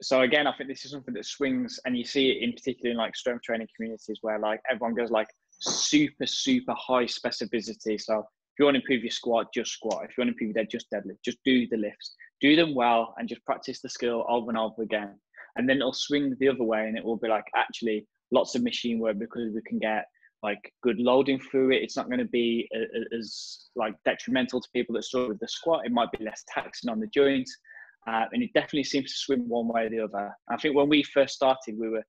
[0.00, 2.90] So again, I think this is something that swings, and you see it in particular
[2.90, 5.28] in like strength training communities where like everyone goes like
[5.60, 8.00] super super high specificity.
[8.00, 10.04] So If you want to improve your squat, just squat.
[10.04, 11.24] If you want to improve your dead, just deadlift.
[11.24, 12.14] Just do the lifts.
[12.42, 15.18] Do them well and just practice the skill over and over again.
[15.56, 18.62] And then it'll swing the other way and it will be like actually lots of
[18.62, 20.04] machine work because we can get
[20.42, 21.82] like good loading through it.
[21.82, 22.68] It's not going to be
[23.16, 25.86] as like detrimental to people that struggle with the squat.
[25.86, 27.56] It might be less taxing on the joints.
[28.06, 30.34] Uh, and it definitely seems to swing one way or the other.
[30.50, 32.04] I think when we first started, we were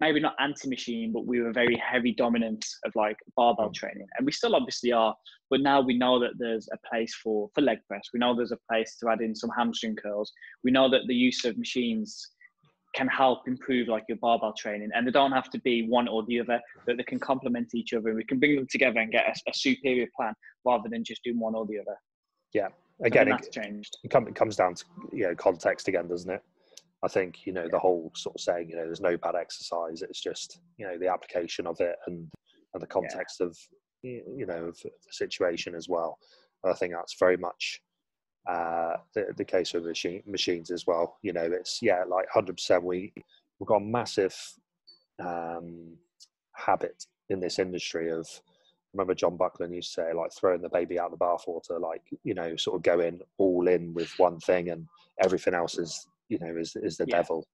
[0.00, 3.74] maybe not anti-machine, but we were very heavy dominant of like barbell mm.
[3.74, 5.14] training, and we still obviously are.
[5.50, 8.08] But now we know that there's a place for for leg press.
[8.12, 10.32] We know there's a place to add in some hamstring curls.
[10.64, 12.30] We know that the use of machines
[12.94, 16.24] can help improve like your barbell training, and they don't have to be one or
[16.24, 16.60] the other.
[16.86, 18.08] That they can complement each other.
[18.08, 20.34] And we can bring them together and get a, a superior plan
[20.64, 21.96] rather than just doing one or the other.
[22.52, 22.68] Yeah,
[23.02, 23.96] again, it, changed.
[24.02, 26.42] It comes down to you know context again, doesn't it?
[27.04, 30.02] I think you know the whole sort of saying you know there's no bad exercise.
[30.02, 32.28] It's just you know the application of it and
[32.74, 33.46] and the context yeah.
[33.46, 33.58] of
[34.02, 36.18] you know of the situation as well.
[36.64, 37.80] And I think that's very much
[38.48, 41.18] uh, the the case with machine, machines as well.
[41.22, 42.84] You know, it's yeah like hundred percent.
[42.84, 43.12] We
[43.58, 44.36] we've got a massive
[45.18, 45.96] um,
[46.52, 48.26] habit in this industry of
[48.92, 52.34] remember John Buckland used to say like throwing the baby out the bathwater, like you
[52.34, 54.86] know, sort of going all in with one thing and
[55.22, 57.16] everything else is you know is is the yeah.
[57.16, 57.46] devil.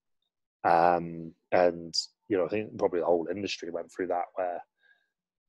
[0.63, 1.93] Um, and
[2.29, 4.61] you know, I think probably the whole industry went through that where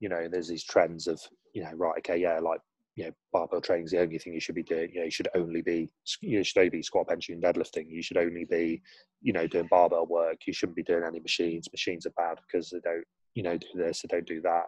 [0.01, 1.21] you know there's these trends of
[1.55, 2.61] you know right okay yeah like
[2.97, 4.91] you know barbell training is the only thing you should be doing.
[4.93, 7.87] You know you should only be you should only be squat benching and deadlifting.
[7.89, 8.83] You should only be
[9.21, 10.39] you know doing barbell work.
[10.47, 11.69] You shouldn't be doing any machines.
[11.73, 13.05] Machines are bad because they don't
[13.35, 14.65] you know do this they don't do that.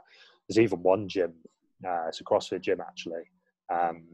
[0.49, 1.35] There's even one gym,
[1.85, 3.25] uh, it's a CrossFit gym actually,
[3.73, 4.05] um,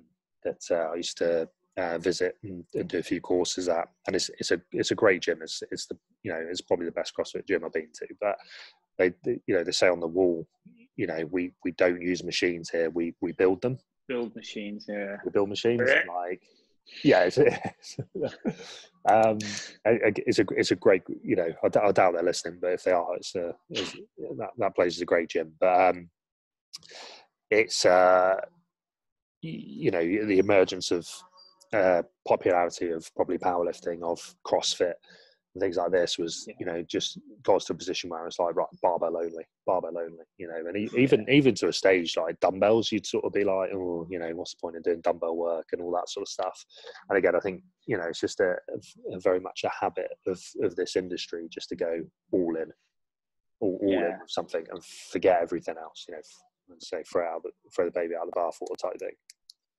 [0.45, 4.16] that uh, I used to uh, visit and, and, do a few courses at, and
[4.16, 5.41] it's it's a it's a great gym.
[5.43, 8.07] It's it's the you know it's probably the best CrossFit gym I've been to.
[8.20, 8.37] But
[8.99, 10.47] they, they you know they say on the wall,
[10.97, 12.91] you know we we don't use machines here.
[12.91, 13.79] We we build them.
[14.09, 15.16] Build machines, yeah.
[15.25, 16.43] We build machines like
[17.03, 17.99] yeah, it's, it's,
[19.09, 19.39] um,
[19.85, 22.93] it's a it's a great you know I, I, doubt they're listening, but if they
[22.93, 23.93] are, it's, a, it's
[24.39, 25.53] that that place is a great gym.
[25.59, 26.11] But um,
[27.51, 28.37] it's uh,
[29.41, 31.09] you know the emergence of
[31.73, 34.95] uh, popularity of probably powerlifting of CrossFit
[35.55, 36.55] and things like this was yeah.
[36.59, 40.25] you know just got to a position where it's like right barbell only barbell only
[40.39, 41.35] you know and even yeah.
[41.35, 44.55] even to a stage like dumbbells you'd sort of be like oh you know what's
[44.55, 46.64] the point in doing dumbbell work and all that sort of stuff
[47.09, 48.55] and again i think you know it's just a,
[49.12, 52.01] a very much a habit of of this industry just to go
[52.33, 52.70] all in
[53.61, 53.99] all, all yeah.
[53.99, 56.20] in with something and forget everything else you know
[56.68, 59.14] and say throw out the, throw the baby out of the bathwater type thing.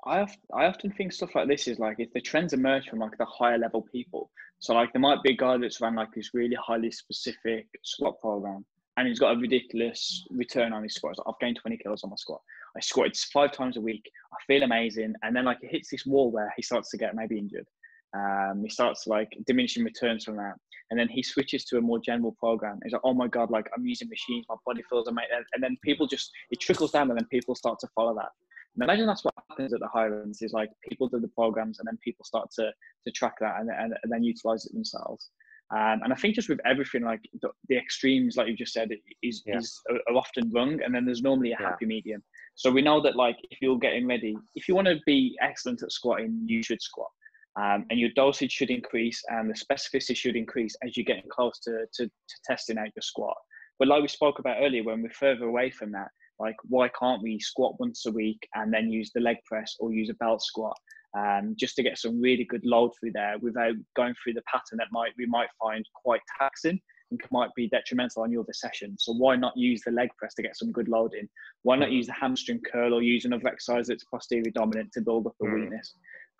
[0.06, 0.22] I
[0.54, 3.26] I often think stuff like this is like if the trends emerge from like the
[3.26, 4.30] higher level people.
[4.60, 8.20] So like there might be a guy that's run like this really highly specific squat
[8.22, 8.66] program
[8.98, 11.20] and he's got a ridiculous return on his squats.
[11.26, 12.42] I've gained 20 kilos on my squat.
[12.78, 14.10] I squat five times a week.
[14.32, 15.14] I feel amazing.
[15.24, 17.68] And then like it hits this wall where he starts to get maybe injured.
[18.16, 20.56] Um, he starts like diminishing returns from that
[20.94, 22.80] and then he switches to a more general program.
[22.84, 25.76] He's like, oh my god, like I'm using machines, my body feels amazing, and then
[25.84, 28.30] people just it trickles down, and then people start to follow that.
[28.76, 31.88] And imagine that's what happens at the Highlands is like people do the programs, and
[31.88, 32.72] then people start to
[33.06, 35.30] to track that and, and, and then utilize it themselves.
[35.72, 38.90] Um, and I think just with everything, like the, the extremes, like you just said,
[39.24, 39.58] is yeah.
[39.58, 41.70] is are often wrong, and then there's normally a yeah.
[41.70, 42.24] happy medium.
[42.56, 45.82] So we know that like if you're getting ready, if you want to be excellent
[45.82, 47.10] at squatting, you should squat.
[47.56, 51.60] Um, and your dosage should increase and the specificity should increase as you're getting close
[51.60, 53.38] to, to, to, testing out your squat.
[53.78, 56.08] But like we spoke about earlier, when we're further away from that,
[56.44, 59.94] like why can't we squat once a week and then use the leg press or
[59.94, 60.78] use a belt squat
[61.18, 64.78] um, just to get some really good load through there without going through the pattern
[64.78, 66.80] that might we might find quite taxing
[67.12, 68.96] and might be detrimental on your other session.
[68.98, 71.30] So why not use the leg press to get some good load in?
[71.62, 75.28] Why not use the hamstring curl or use another exercise that's posterior dominant to build
[75.28, 75.62] up the mm.
[75.62, 75.94] weakness?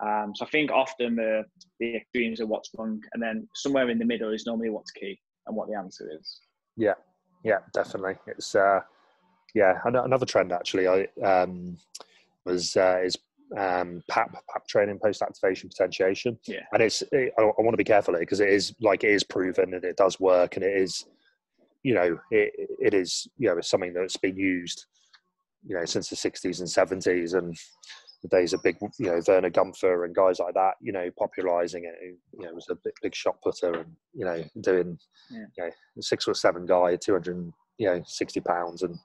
[0.04, 1.44] Um, so I think often the
[1.78, 5.18] the extremes are what's wrong, and then somewhere in the middle is normally what's key
[5.46, 6.40] and what the answer is.
[6.76, 6.94] Yeah,
[7.44, 8.16] yeah, definitely.
[8.26, 8.80] It's uh,
[9.54, 10.88] yeah, another trend actually.
[10.88, 11.78] I um,
[12.44, 13.16] was uh, is
[13.56, 16.38] um, PAP PAP training post activation potentiation.
[16.46, 19.10] Yeah, and it's it, I, I, want to be careful because it is like it
[19.10, 21.04] is proven and it does work and it is
[21.82, 24.86] you know it it is you know it's something that's been used
[25.66, 27.56] you know since the 60s and 70s and
[28.24, 31.84] the days of big, you know, Werner Günthör and guys like that, you know, popularizing
[31.84, 31.94] it.
[32.32, 34.98] You know, was a big, big shot putter and, you know, doing,
[35.30, 35.44] yeah.
[35.58, 38.96] you know, six or seven guy, 200, you know, 60 pounds and,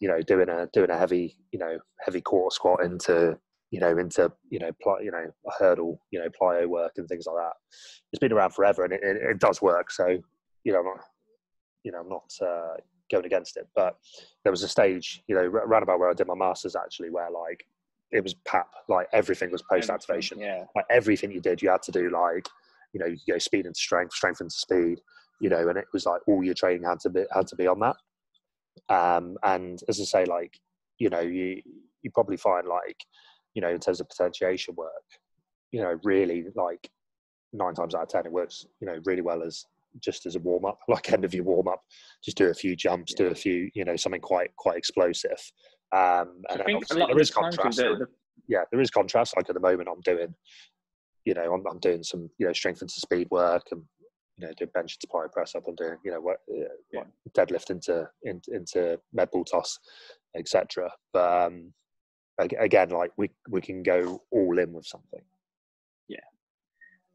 [0.00, 3.38] you know, doing a, doing a heavy, you know, heavy quarter squat into,
[3.70, 7.08] you know, into, you know, pl- you know, a hurdle, you know, plyo work and
[7.08, 7.52] things like that.
[8.12, 9.90] It's been around forever and it, it, it does work.
[9.90, 10.18] So,
[10.64, 11.04] you know, I'm not,
[11.84, 12.76] you know, I'm not, uh,
[13.10, 13.66] going against it.
[13.74, 13.96] But
[14.44, 17.30] there was a stage, you know, around about where I did my masters actually, where
[17.30, 17.66] like
[18.12, 20.38] it was PAP, like everything was post activation.
[20.38, 20.64] Yeah.
[20.74, 22.48] Like everything you did, you had to do like,
[22.92, 25.00] you know, you go speed into strength, strength into speed,
[25.40, 27.66] you know, and it was like all your training had to be had to be
[27.66, 27.96] on that.
[28.90, 30.58] Um, and as I say, like,
[30.98, 31.62] you know, you
[32.02, 32.96] you probably find like,
[33.54, 34.90] you know, in terms of potentiation work,
[35.70, 36.90] you know, really like
[37.52, 39.64] nine times out of ten it works, you know, really well as
[40.00, 41.82] just as a warm up, like end of your warm up,
[42.22, 43.24] just do a few jumps, yeah.
[43.24, 45.40] do a few, you know, something quite quite explosive.
[45.92, 47.78] Um, and I think a lot there is contrast.
[47.78, 48.06] The, the...
[48.48, 49.36] Yeah, there is contrast.
[49.36, 50.34] Like at the moment, I'm doing,
[51.24, 53.82] you know, I'm, I'm doing some, you know, strength into speed work and
[54.40, 55.64] you know, doing bench to plyo press up.
[55.68, 57.02] I'm doing, you know, what, uh, yeah.
[57.36, 59.78] deadlift into into, into med ball toss,
[60.36, 60.90] etc.
[61.12, 61.72] But um,
[62.38, 65.22] again, like we we can go all in with something.
[66.08, 66.18] Yeah.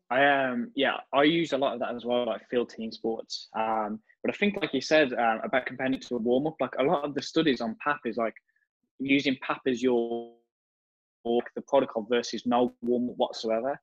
[0.09, 3.49] I um yeah, I use a lot of that as well, like field team sports.
[3.57, 6.55] Um, but I think, like you said uh, about comparing it to a warm up,
[6.59, 8.35] like a lot of the studies on PAP is like
[8.99, 10.31] using PAP as your
[11.23, 13.79] or the protocol versus no warm up whatsoever,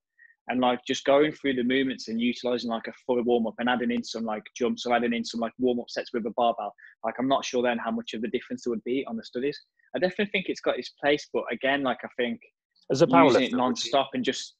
[0.49, 3.69] and like just going through the movements and utilizing like a full warm up and
[3.69, 6.33] adding in some like jumps or adding in some like warm up sets with a
[6.37, 6.75] barbell.
[7.05, 9.25] Like I'm not sure then how much of the difference there would be on the
[9.25, 9.59] studies.
[9.95, 12.41] I definitely think it's got its place, but again, like I think
[12.91, 14.55] as a powerlifter, non-stop and just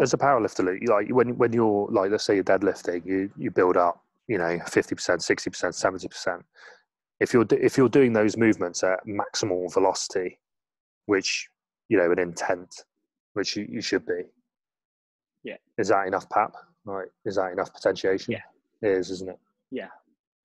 [0.00, 3.76] as a powerlifter, like when when you're like let's say you're deadlifting, you you build
[3.76, 6.44] up, you know, fifty percent, sixty percent, seventy percent.
[7.20, 10.38] If you're if you're doing those movements at maximal velocity,
[11.06, 11.48] which
[11.88, 12.84] you know an intent,
[13.34, 14.22] which you, you should be.
[15.44, 15.56] Yeah.
[15.78, 16.54] Is that enough PAP?
[16.84, 17.08] Right.
[17.24, 18.32] Is that enough potentiation?
[18.32, 18.42] Yeah.
[18.82, 19.38] It is, isn't it?
[19.70, 19.88] Yeah.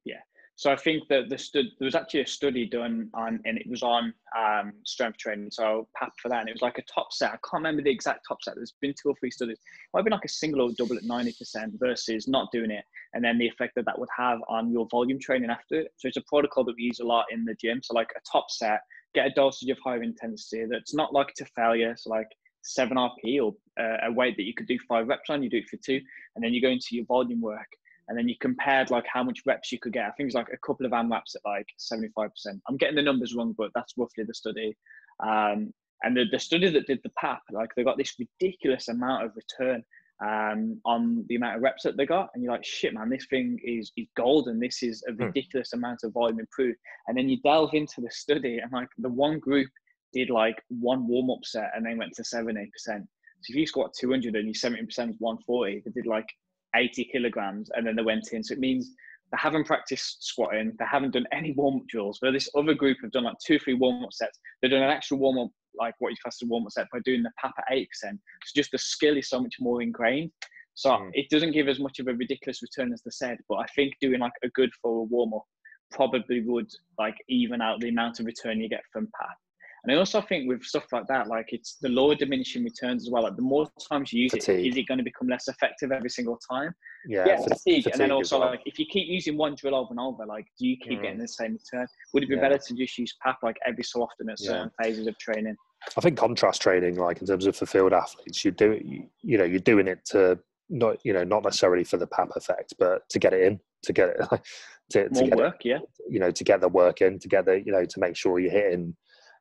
[0.06, 0.20] Yeah.
[0.56, 3.68] So I think that the stud, there was actually a study done on, and it
[3.68, 5.50] was on um, strength training.
[5.50, 7.30] So PAP for that, and it was like a top set.
[7.30, 8.56] I can't remember the exact top set.
[8.56, 9.58] There's been two or three studies.
[9.58, 12.86] It might be like a single or double at ninety percent versus not doing it,
[13.14, 15.92] and then the effect that that would have on your volume training after it.
[15.98, 17.82] So it's a protocol that we use a lot in the gym.
[17.82, 18.82] So like a top set,
[19.16, 21.96] get a dosage of higher intensity that's not like to failure.
[21.98, 22.30] So like
[22.64, 25.58] seven RP or uh, a weight that you could do five reps on, you do
[25.58, 26.02] it for two,
[26.36, 27.68] and then you go into your volume work
[28.08, 30.06] and then you compared like how much reps you could get.
[30.06, 32.30] I think it's like a couple of AMRAPs at like 75%.
[32.68, 34.76] I'm getting the numbers wrong, but that's roughly the study.
[35.20, 39.24] Um, and the, the study that did the PAP, like they got this ridiculous amount
[39.24, 39.84] of return
[40.24, 42.30] um, on the amount of reps that they got.
[42.34, 44.60] And you're like, shit, man, this thing is, is golden.
[44.60, 45.24] This is a hmm.
[45.24, 45.80] ridiculous hmm.
[45.80, 46.80] amount of volume improved.
[47.08, 49.70] And then you delve into the study and like the one group
[50.14, 52.68] did like one warm up set and then went to 7 8%.
[52.86, 56.28] So if you squat 200 and you 70% is 140, they did like
[56.76, 58.44] 80 kilograms and then they went in.
[58.44, 58.92] So it means
[59.32, 62.20] they haven't practiced squatting, they haven't done any warm up drills.
[62.22, 64.40] But this other group have done like two, three warm up sets.
[64.62, 66.88] They've done an actual warm up, like what you class as a warm up set
[66.94, 67.86] by doing the PAP at 8%.
[68.04, 68.18] So
[68.56, 70.32] just the skill is so much more ingrained.
[70.76, 71.10] So mm.
[71.14, 73.94] it doesn't give as much of a ridiculous return as they said, but I think
[74.00, 75.44] doing like a good for a warm up
[75.92, 79.38] probably would like even out the amount of return you get from PAP.
[79.84, 83.12] And I also think with stuff like that, like it's the lower diminishing returns as
[83.12, 83.24] well.
[83.24, 84.66] Like the more times you use fatigue.
[84.66, 86.74] it, is it going to become less effective every single time?
[87.06, 87.84] Yeah, yeah fatigue.
[87.84, 87.88] fatigue.
[87.88, 88.52] And then also well.
[88.52, 91.04] like if you keep using one drill over and over, like do you keep mm.
[91.04, 91.86] getting the same return?
[92.14, 92.42] Would it be yeah.
[92.42, 94.86] better to just use PAP like every so often at certain yeah.
[94.86, 95.58] phases of training?
[95.98, 99.38] I think contrast training, like in terms of for field athletes, you do you, you
[99.38, 103.02] know you're doing it to not you know not necessarily for the PAP effect, but
[103.10, 104.18] to get it in, to get it
[104.92, 105.80] to, to get work, it, yeah.
[106.10, 108.40] You know, to get the work in, to get the you know to make sure
[108.40, 108.96] you're hitting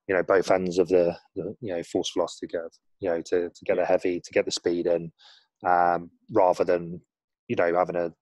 [0.08, 3.48] you know both ends of the, the you know force velocity curve you know to,
[3.50, 5.12] to get a heavy to get the speed in
[5.66, 7.00] um, rather than
[7.48, 8.12] you know having a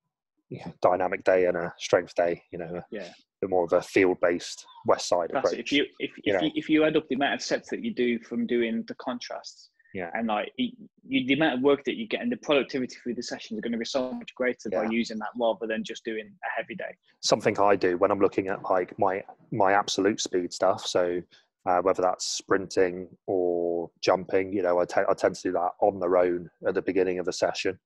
[0.49, 3.09] you know, dynamic day and a strength day you know yeah.
[3.41, 6.69] bit more of a field based Westside approach if you if, you if, you, if
[6.69, 10.11] you add up the amount of sets that you do from doing the contrasts yeah.
[10.15, 10.73] and like you,
[11.09, 13.73] the amount of work that you get and the productivity through the sessions are going
[13.73, 14.85] to be so much greater yeah.
[14.85, 16.95] by using that rather than just doing a heavy day.
[17.21, 21.21] Something i do when i'm looking at like my my absolute speed stuff so
[21.67, 24.53] uh, whether that's sprinting or jumping.
[24.53, 27.19] You know, I, t- I tend to do that on their own at the beginning
[27.19, 27.79] of a session.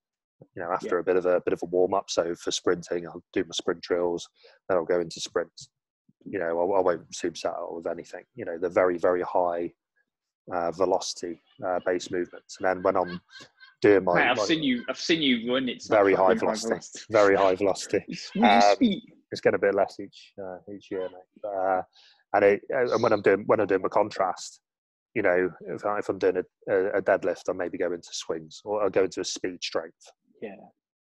[0.57, 1.01] You know, after yeah.
[1.01, 2.11] a bit of a bit of a warm up.
[2.11, 4.29] So for sprinting, I'll do my sprint drills,
[4.69, 5.69] then I'll go into sprints.
[6.25, 8.25] You know, I, I won't superset out with anything.
[8.35, 9.73] You know, the very very high
[10.53, 13.21] uh, velocity uh, based movements, and then when I'm
[13.81, 14.85] doing my, Mate, I've my, seen you.
[14.89, 15.69] I've seen you run.
[15.69, 18.05] It's very high velocity, velocity, Very high velocity.
[18.43, 18.77] um,
[19.31, 21.43] it's getting a bit less each uh, each year, mate.
[21.43, 21.83] But, uh,
[22.35, 24.61] and, it, and when I'm doing when I'm doing my contrast,
[25.15, 28.83] you know, if, I, am doing a, a, deadlift, I maybe go into swings or
[28.83, 30.11] I'll go into a speed strength.
[30.43, 30.57] Yeah.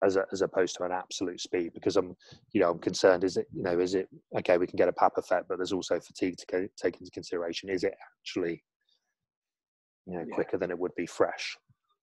[0.03, 2.15] As, a, as opposed to an absolute speed because I'm,
[2.53, 3.23] you know, I'm concerned.
[3.23, 4.07] Is it, you know, is it
[4.37, 4.57] okay?
[4.59, 7.69] We can get a PAP effect, but there's also fatigue to take into consideration.
[7.69, 8.63] Is it actually,
[10.05, 10.35] you know, yeah.
[10.35, 11.57] quicker than it would be fresh?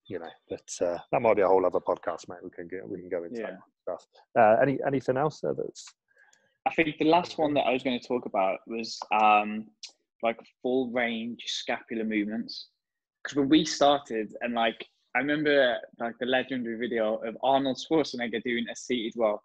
[0.09, 2.39] You know, but uh, that might be a whole other podcast, mate.
[2.43, 3.51] We can get we can go into yeah.
[3.51, 4.07] that stuff.
[4.37, 5.87] Uh, any anything else there that's
[6.67, 9.67] I think the last one that I was going to talk about was um,
[10.23, 12.69] like full range scapular movements.
[13.23, 18.43] Because when we started, and like I remember like the legendary video of Arnold Schwarzenegger
[18.43, 19.41] doing a seated row,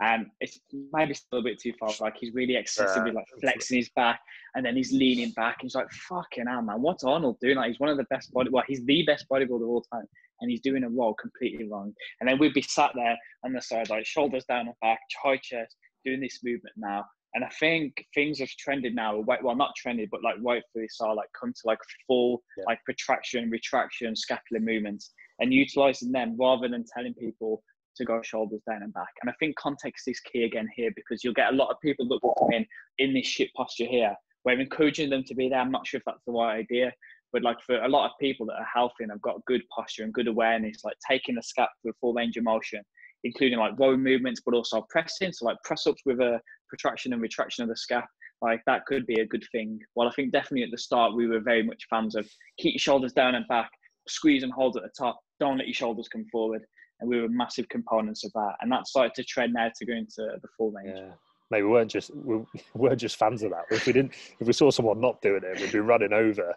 [0.00, 0.58] and it's
[0.92, 1.90] maybe still a bit too far.
[2.00, 4.20] Like he's really excessively like flexing his back,
[4.54, 5.58] and then he's leaning back.
[5.60, 6.80] And he's like, "Fucking hell, man!
[6.80, 7.56] What's Arnold doing?
[7.56, 8.50] Like he's one of the best body.
[8.50, 10.06] Well, he's the best bodybuilder of all time,
[10.40, 11.94] and he's doing a roll completely wrong.
[12.20, 15.36] And then we'd be sat there on the side, like shoulders down and back, high
[15.36, 17.04] chest, doing this movement now.
[17.34, 19.18] And I think things have trended now.
[19.18, 22.64] Well, not trended, but like rightfully so, like come to like full yeah.
[22.66, 27.62] like protraction, retraction, scapular movements, and utilizing them rather than telling people
[27.96, 29.08] to go shoulders down and back.
[29.22, 32.06] And I think context is key again here because you'll get a lot of people
[32.08, 32.66] that will come in
[32.98, 34.14] in this shit posture here.
[34.44, 35.60] We're encouraging them to be there.
[35.60, 36.92] I'm not sure if that's the right idea,
[37.32, 40.04] but like for a lot of people that are healthy and have got good posture
[40.04, 42.82] and good awareness, like taking the scap through full range of motion,
[43.24, 45.32] including like row movements, but also pressing.
[45.32, 48.04] So like press ups with a protraction and retraction of the scap,
[48.40, 49.78] like that could be a good thing.
[49.94, 52.80] Well, I think definitely at the start we were very much fans of keep your
[52.80, 53.70] shoulders down and back,
[54.08, 56.62] squeeze and hold at the top, don't let your shoulders come forward.
[57.00, 58.54] And we were massive components of that.
[58.60, 60.96] And that started to trend now to go into the full range.
[60.96, 61.12] Yeah.
[61.50, 62.40] Maybe we weren't just we
[62.74, 63.64] weren't just fans of that.
[63.70, 66.54] If we didn't, if we saw someone not doing it, we'd be running over.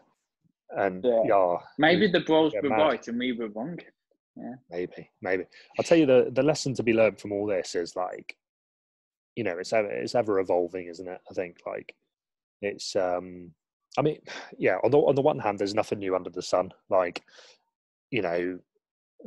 [0.72, 2.78] And yeah, yeah maybe the bros were mad.
[2.78, 3.78] right and we were wrong.
[4.38, 5.46] Yeah, maybe, maybe.
[5.78, 8.36] I'll tell you the the lesson to be learned from all this is like,
[9.36, 11.22] you know, it's ever it's ever evolving, isn't it?
[11.30, 11.96] I think like
[12.62, 13.52] it's um
[13.98, 14.20] I mean,
[14.58, 14.78] yeah.
[14.84, 16.72] On the on the one hand, there's nothing new under the sun.
[16.90, 17.24] Like,
[18.12, 18.60] you know,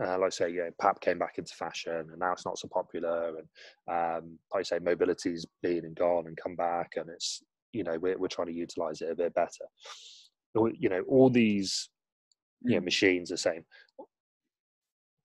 [0.02, 2.68] uh, like I say, yeah, PAP came back into fashion, and now it's not so
[2.68, 3.34] popular.
[3.38, 3.48] And
[3.88, 7.42] um, like I say, mobility's been and gone and come back, and it's
[7.72, 9.64] you know we're we're trying to utilize it a bit better.
[10.54, 11.90] You know, all these
[12.62, 12.84] you know, mm.
[12.84, 13.64] machines are saying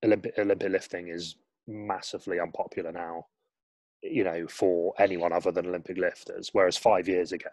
[0.03, 1.35] Olympic Olympic lifting is
[1.67, 3.25] massively unpopular now.
[4.01, 7.49] You know, for anyone other than Olympic lifters, whereas five years ago,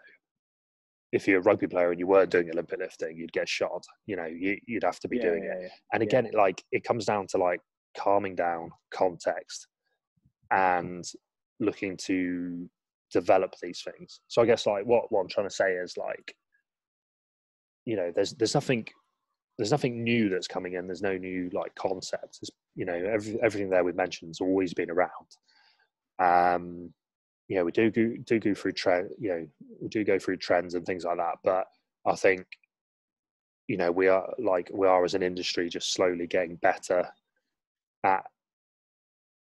[1.11, 3.83] if you're a rugby player and you weren't doing Olympic lifting, you'd get shot.
[4.05, 5.71] You know, you, would have to be yeah, doing yeah, it.
[5.93, 7.61] And again, it, like it comes down to like
[7.97, 9.67] calming down, context,
[10.51, 11.05] and
[11.59, 12.69] looking to
[13.11, 14.21] develop these things.
[14.27, 16.35] So I guess like what what I'm trying to say is like,
[17.85, 18.87] you know, there's there's nothing
[19.57, 20.87] there's nothing new that's coming in.
[20.87, 22.39] There's no new like concepts.
[22.41, 25.09] It's, you know, every, everything there we've mentioned has always been around.
[26.19, 26.93] Um,
[27.47, 29.47] you know, we do go, do go through trend, you know,
[29.81, 31.35] we do go through trends and things like that.
[31.43, 31.67] But
[32.05, 32.45] I think,
[33.67, 37.07] you know, we are like we are as an industry just slowly getting better
[38.03, 38.25] at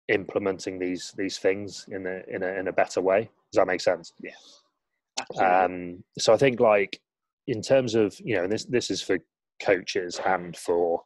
[0.08, 3.30] implementing these these things in a in a in a better way.
[3.52, 4.14] Does that make sense?
[4.22, 5.64] Yeah.
[5.64, 7.00] Um, so I think like
[7.48, 9.18] in terms of you know, and this this is for
[9.64, 11.02] coaches and for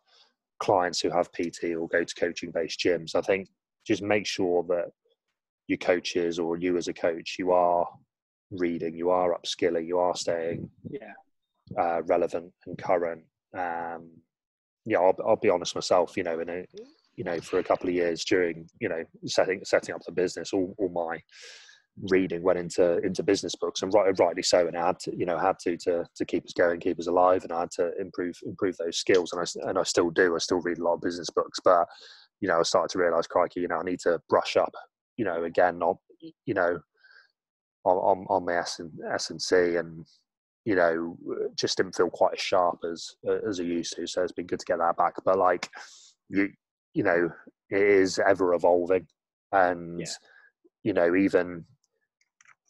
[0.59, 3.15] clients who have PT or go to coaching based gyms.
[3.15, 3.49] I think
[3.85, 4.91] just make sure that
[5.67, 7.87] your coaches or you as a coach, you are
[8.51, 11.13] reading, you are upskilling, you are staying yeah.
[11.77, 13.23] uh, relevant and current.
[13.57, 14.09] Um,
[14.85, 16.15] yeah, I'll, I'll be honest myself.
[16.15, 16.65] You know, in a
[17.15, 20.53] you know for a couple of years during you know setting setting up the business,
[20.53, 21.19] all, all my
[22.09, 25.25] reading went into into business books and right, rightly so and I had to you
[25.25, 27.91] know had to to to keep us going keep us alive and I had to
[27.99, 30.95] improve improve those skills and I and I still do I still read a lot
[30.95, 31.87] of business books but
[32.41, 34.73] you know I started to realize crikey you know I need to brush up
[35.17, 35.95] you know, again, on
[36.45, 36.79] you know,
[37.83, 40.05] on on, on my S and S and C, and
[40.65, 41.17] you know,
[41.55, 43.15] just didn't feel quite as sharp as
[43.47, 44.07] as I used to.
[44.07, 45.13] So it's been good to get that back.
[45.23, 45.69] But like,
[46.29, 46.49] you
[46.93, 47.29] you know,
[47.69, 49.07] it is ever evolving,
[49.51, 50.05] and yeah.
[50.83, 51.65] you know, even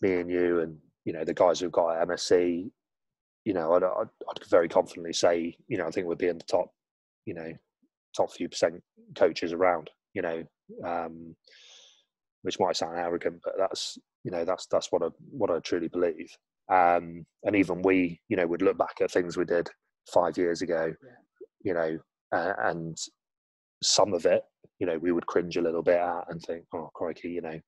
[0.02, 2.70] me and you, and you know, the guys who've got MSc,
[3.46, 6.38] you know, I'd, I'd, I'd very confidently say, you know, I think we'd be in
[6.38, 6.72] the top,
[7.26, 7.54] you know,
[8.16, 8.82] top few percent
[9.16, 9.90] coaches around.
[10.14, 10.44] You know,
[10.86, 11.36] um,
[12.46, 15.88] which might sound arrogant, but that's you know that's that's what I what I truly
[15.88, 16.30] believe.
[16.72, 19.70] Um, and even we, you know, would look back at things we did
[20.12, 20.94] five years ago,
[21.64, 21.98] you know,
[22.32, 22.98] uh, and
[23.84, 24.44] some of it,
[24.80, 27.60] you know, we would cringe a little bit at and think, oh crikey, you know,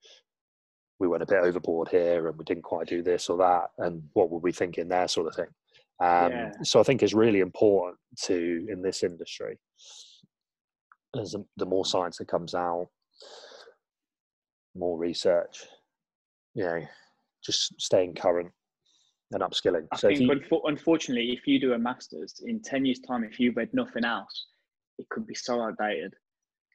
[1.00, 4.04] we went a bit overboard here and we didn't quite do this or that, and
[4.14, 5.48] what were we thinking there, sort of thing.
[6.00, 6.52] Um, yeah.
[6.64, 9.58] So I think it's really important to in this industry,
[11.20, 12.90] as the more science that comes out,
[14.76, 15.66] more research,
[16.54, 16.82] you know,
[17.44, 18.52] just staying current
[19.32, 19.88] and upskilling.
[19.92, 23.40] I so think, you, unfortunately, if you do a master's in 10 years' time, if
[23.40, 24.48] you read nothing else,
[25.00, 26.14] it could be so outdated.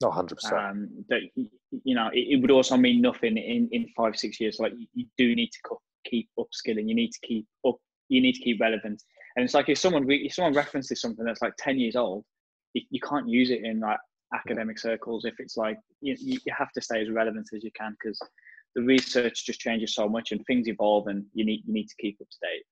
[0.03, 0.53] Not 100%.
[0.53, 4.59] Um, that, you know, it, it, would also mean nothing in, in five, six years.
[4.59, 7.77] Like, you, you do need to keep upskilling, you need to keep up,
[8.09, 9.03] you need to keep relevant.
[9.37, 12.24] And it's like if someone if someone references something that's like 10 years old,
[12.74, 13.99] you, you can't use it in like
[14.35, 17.95] academic circles if it's like you, you have to stay as relevant as you can
[18.03, 18.19] because
[18.74, 21.95] the research just changes so much and things evolve and you need you need to
[22.01, 22.65] keep up to date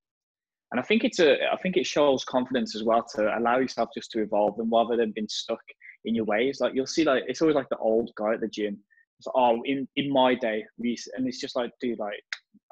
[0.72, 3.90] and i think it's a i think it shows confidence as well to allow yourself
[3.94, 5.60] just to evolve and rather than being stuck
[6.04, 6.60] in your ways.
[6.60, 8.78] Like you'll see like it's always like the old guy at the gym.
[9.18, 12.22] It's like, oh in in my day and it's just like dude like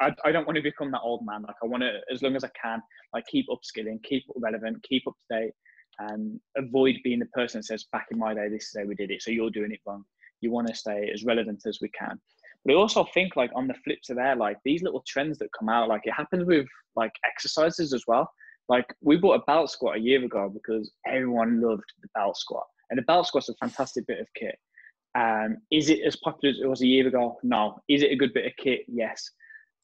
[0.01, 1.43] I, I don't want to become that old man.
[1.43, 2.81] Like i want to as long as i can
[3.13, 5.53] like keep upskilling keep relevant keep up to date
[5.99, 8.95] and avoid being the person that says back in my day this is how we
[8.95, 10.05] did it so you're doing it wrong
[10.41, 12.21] you want to stay as relevant as we can.
[12.65, 15.53] But I also think like on the flip to there, like these little trends that
[15.59, 18.31] come out, like it happens with like exercises as well.
[18.69, 22.67] Like we bought a belt squat a year ago because everyone loved the belt squat.
[22.91, 24.57] And the belt squat's a fantastic bit of kit.
[25.19, 27.39] Um, is it as popular as it was a year ago?
[27.43, 27.79] No.
[27.89, 28.81] Is it a good bit of kit?
[28.89, 29.31] Yes.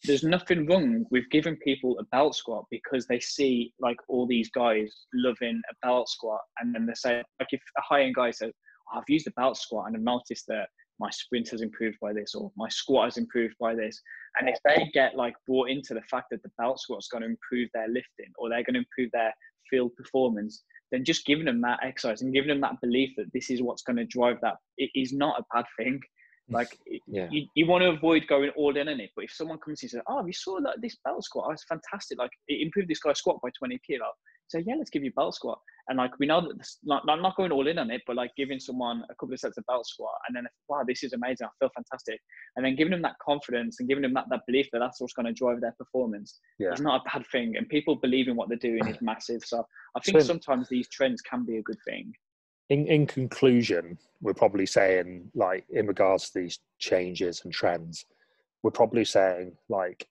[0.05, 4.51] There's nothing wrong with giving people a belt squat because they see like all these
[4.51, 8.31] guys loving a belt squat, and then they say like if a high end guy
[8.31, 8.53] says,
[8.93, 10.69] oh, "I've used the belt squat and I've noticed that
[11.01, 14.01] my sprint has improved by this or my squat has improved by this
[14.39, 17.29] and if they get like brought into the fact that the belt squat's going to
[17.29, 19.35] improve their lifting or they're going to improve their
[19.71, 20.63] field performance
[20.95, 23.83] then just giving them that exercise and giving them that belief that this is what's
[23.83, 26.01] going to drive that it is not a bad thing.
[26.51, 26.77] Like
[27.07, 27.27] yeah.
[27.31, 29.91] you, you want to avoid going all in on it but if someone comes and
[29.91, 31.47] says oh you saw that this belt squat?
[31.49, 34.05] Oh, it's fantastic like it improved this guy's squat by 20 kilo
[34.55, 35.59] so yeah let's give you belt squat
[35.89, 38.17] and like we know that this, not, I'm not going all in on it, but
[38.17, 41.13] like giving someone a couple of sets of belt squat and then wow, this is
[41.13, 41.47] amazing.
[41.47, 42.21] I feel fantastic.
[42.57, 45.13] And then giving them that confidence and giving them that, that belief that that's what's
[45.13, 46.73] going to drive their performance yeah.
[46.73, 47.57] is not a bad thing.
[47.57, 49.43] And people believing what they're doing is massive.
[49.45, 49.65] So
[49.95, 52.13] I think so, sometimes these trends can be a good thing.
[52.71, 58.07] In, in conclusion, we're probably saying like in regards to these changes and trends,
[58.63, 60.09] we're probably saying like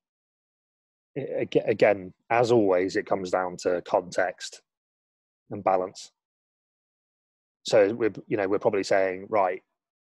[1.15, 4.61] again, as always, it comes down to context
[5.52, 6.11] and balance.
[7.64, 9.61] So we're you know we're probably saying right,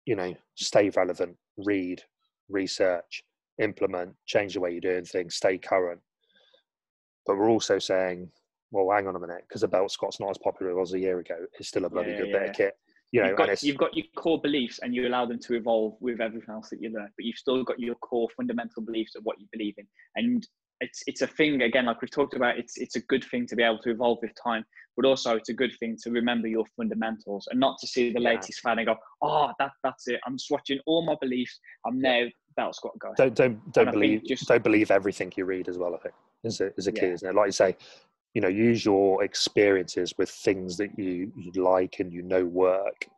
[0.04, 2.02] you know, stay relevant, read,
[2.48, 3.22] research,
[3.58, 6.00] implement, change the way you're doing things, stay current.
[7.26, 8.30] But we're also saying,
[8.70, 10.94] well, hang on a minute, because the belt squat's not as popular as it was
[10.94, 11.36] a year ago.
[11.58, 12.38] It's still a bloody yeah, good yeah.
[12.38, 12.74] bit of kit.
[13.10, 15.94] You know, you've got, you've got your core beliefs and you allow them to evolve
[16.00, 19.22] with everything else that you learn, but you've still got your core fundamental beliefs of
[19.24, 19.86] what you believe in.
[20.16, 20.46] And
[20.80, 22.58] it's it's a thing again, like we've talked about.
[22.58, 24.64] It's it's a good thing to be able to evolve with time,
[24.96, 28.20] but also it's a good thing to remember your fundamentals and not to see the
[28.20, 28.30] yeah.
[28.30, 30.20] latest fad and go, oh, that that's it.
[30.26, 31.58] I'm swatching all my beliefs.
[31.86, 32.24] I'm now
[32.56, 33.10] belt squat guy.
[33.16, 35.94] Don't don't don't believe just don't believe everything you read as well.
[35.94, 36.14] I think
[36.44, 37.12] is a, is a key, yeah.
[37.12, 37.34] isn't it?
[37.34, 37.76] Like you say,
[38.34, 43.08] you know, use your experiences with things that you, you like and you know work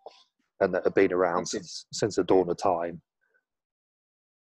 [0.61, 3.01] and that have been around since since the dawn of time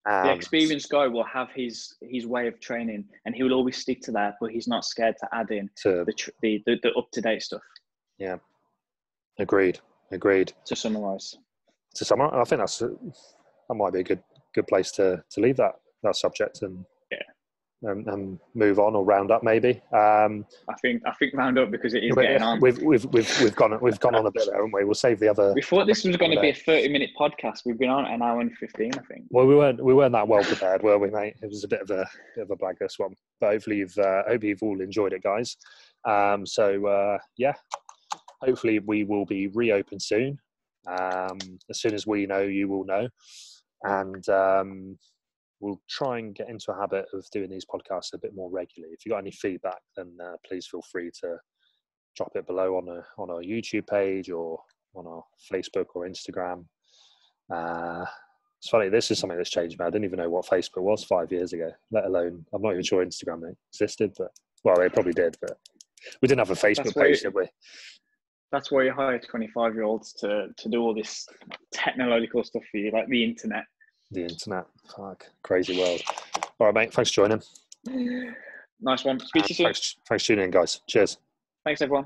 [0.08, 3.78] the um, experienced guy will have his his way of training, and he will always
[3.78, 4.36] stick to that.
[4.40, 7.42] But he's not scared to add in to, the, the, the, the up to date
[7.42, 7.62] stuff.
[8.18, 8.38] Yeah,
[9.38, 9.80] agreed.
[10.12, 10.54] Agreed.
[10.68, 11.36] To summarize,
[11.96, 14.24] to summarize, I think that's that might be a good
[14.56, 15.74] good place to to leave that
[16.04, 16.86] that subject and
[17.84, 19.82] and, and, move on or round up maybe.
[19.94, 22.60] Um, I think I think round up because it is getting on.
[22.60, 24.84] We've we've we've we've gone we've gone on a bit there, haven't we?
[24.84, 25.54] We'll save the other.
[25.54, 27.60] We thought this was going to be a thirty minute podcast.
[27.66, 29.26] We've been on an hour and fifteen, I think.
[29.30, 31.36] Well, we weren't we weren't that well prepared, were we, mate?
[31.42, 33.98] It was a bit of a bit of a blag this one, but hopefully you've
[33.98, 35.56] uh, hope you've all enjoyed it, guys.
[36.06, 37.54] Um, so uh, yeah,
[38.42, 40.40] hopefully we will be reopened soon.
[40.88, 41.38] Um,
[41.70, 43.08] as soon as we know, you will know,
[43.84, 44.28] and.
[45.60, 48.94] We'll try and get into a habit of doing these podcasts a bit more regularly.
[48.94, 51.38] If you've got any feedback, then uh, please feel free to
[52.16, 54.60] drop it below on a, on our YouTube page or
[54.96, 56.66] on our Facebook or Instagram.
[57.54, 58.06] Uh,
[58.60, 59.88] it's funny, this is something that's changed, man.
[59.88, 62.84] I didn't even know what Facebook was five years ago, let alone, I'm not even
[62.84, 64.30] sure Instagram existed, but
[64.64, 65.58] well, it probably did, but
[66.22, 67.48] we didn't have a Facebook page, did we?
[68.52, 71.28] That's why you hire 25 year olds to, to do all this
[71.72, 73.66] technological stuff for you, like the internet
[74.12, 74.66] the internet.
[74.96, 76.02] Fuck, crazy world.
[76.60, 76.94] All right, mate.
[76.94, 78.34] Thanks for joining.
[78.80, 79.20] Nice one.
[79.20, 79.66] Speak to you uh, soon.
[79.66, 80.82] Thanks, thanks for tuning in, guys.
[80.86, 81.18] Cheers.
[81.66, 82.06] Thanks, everyone.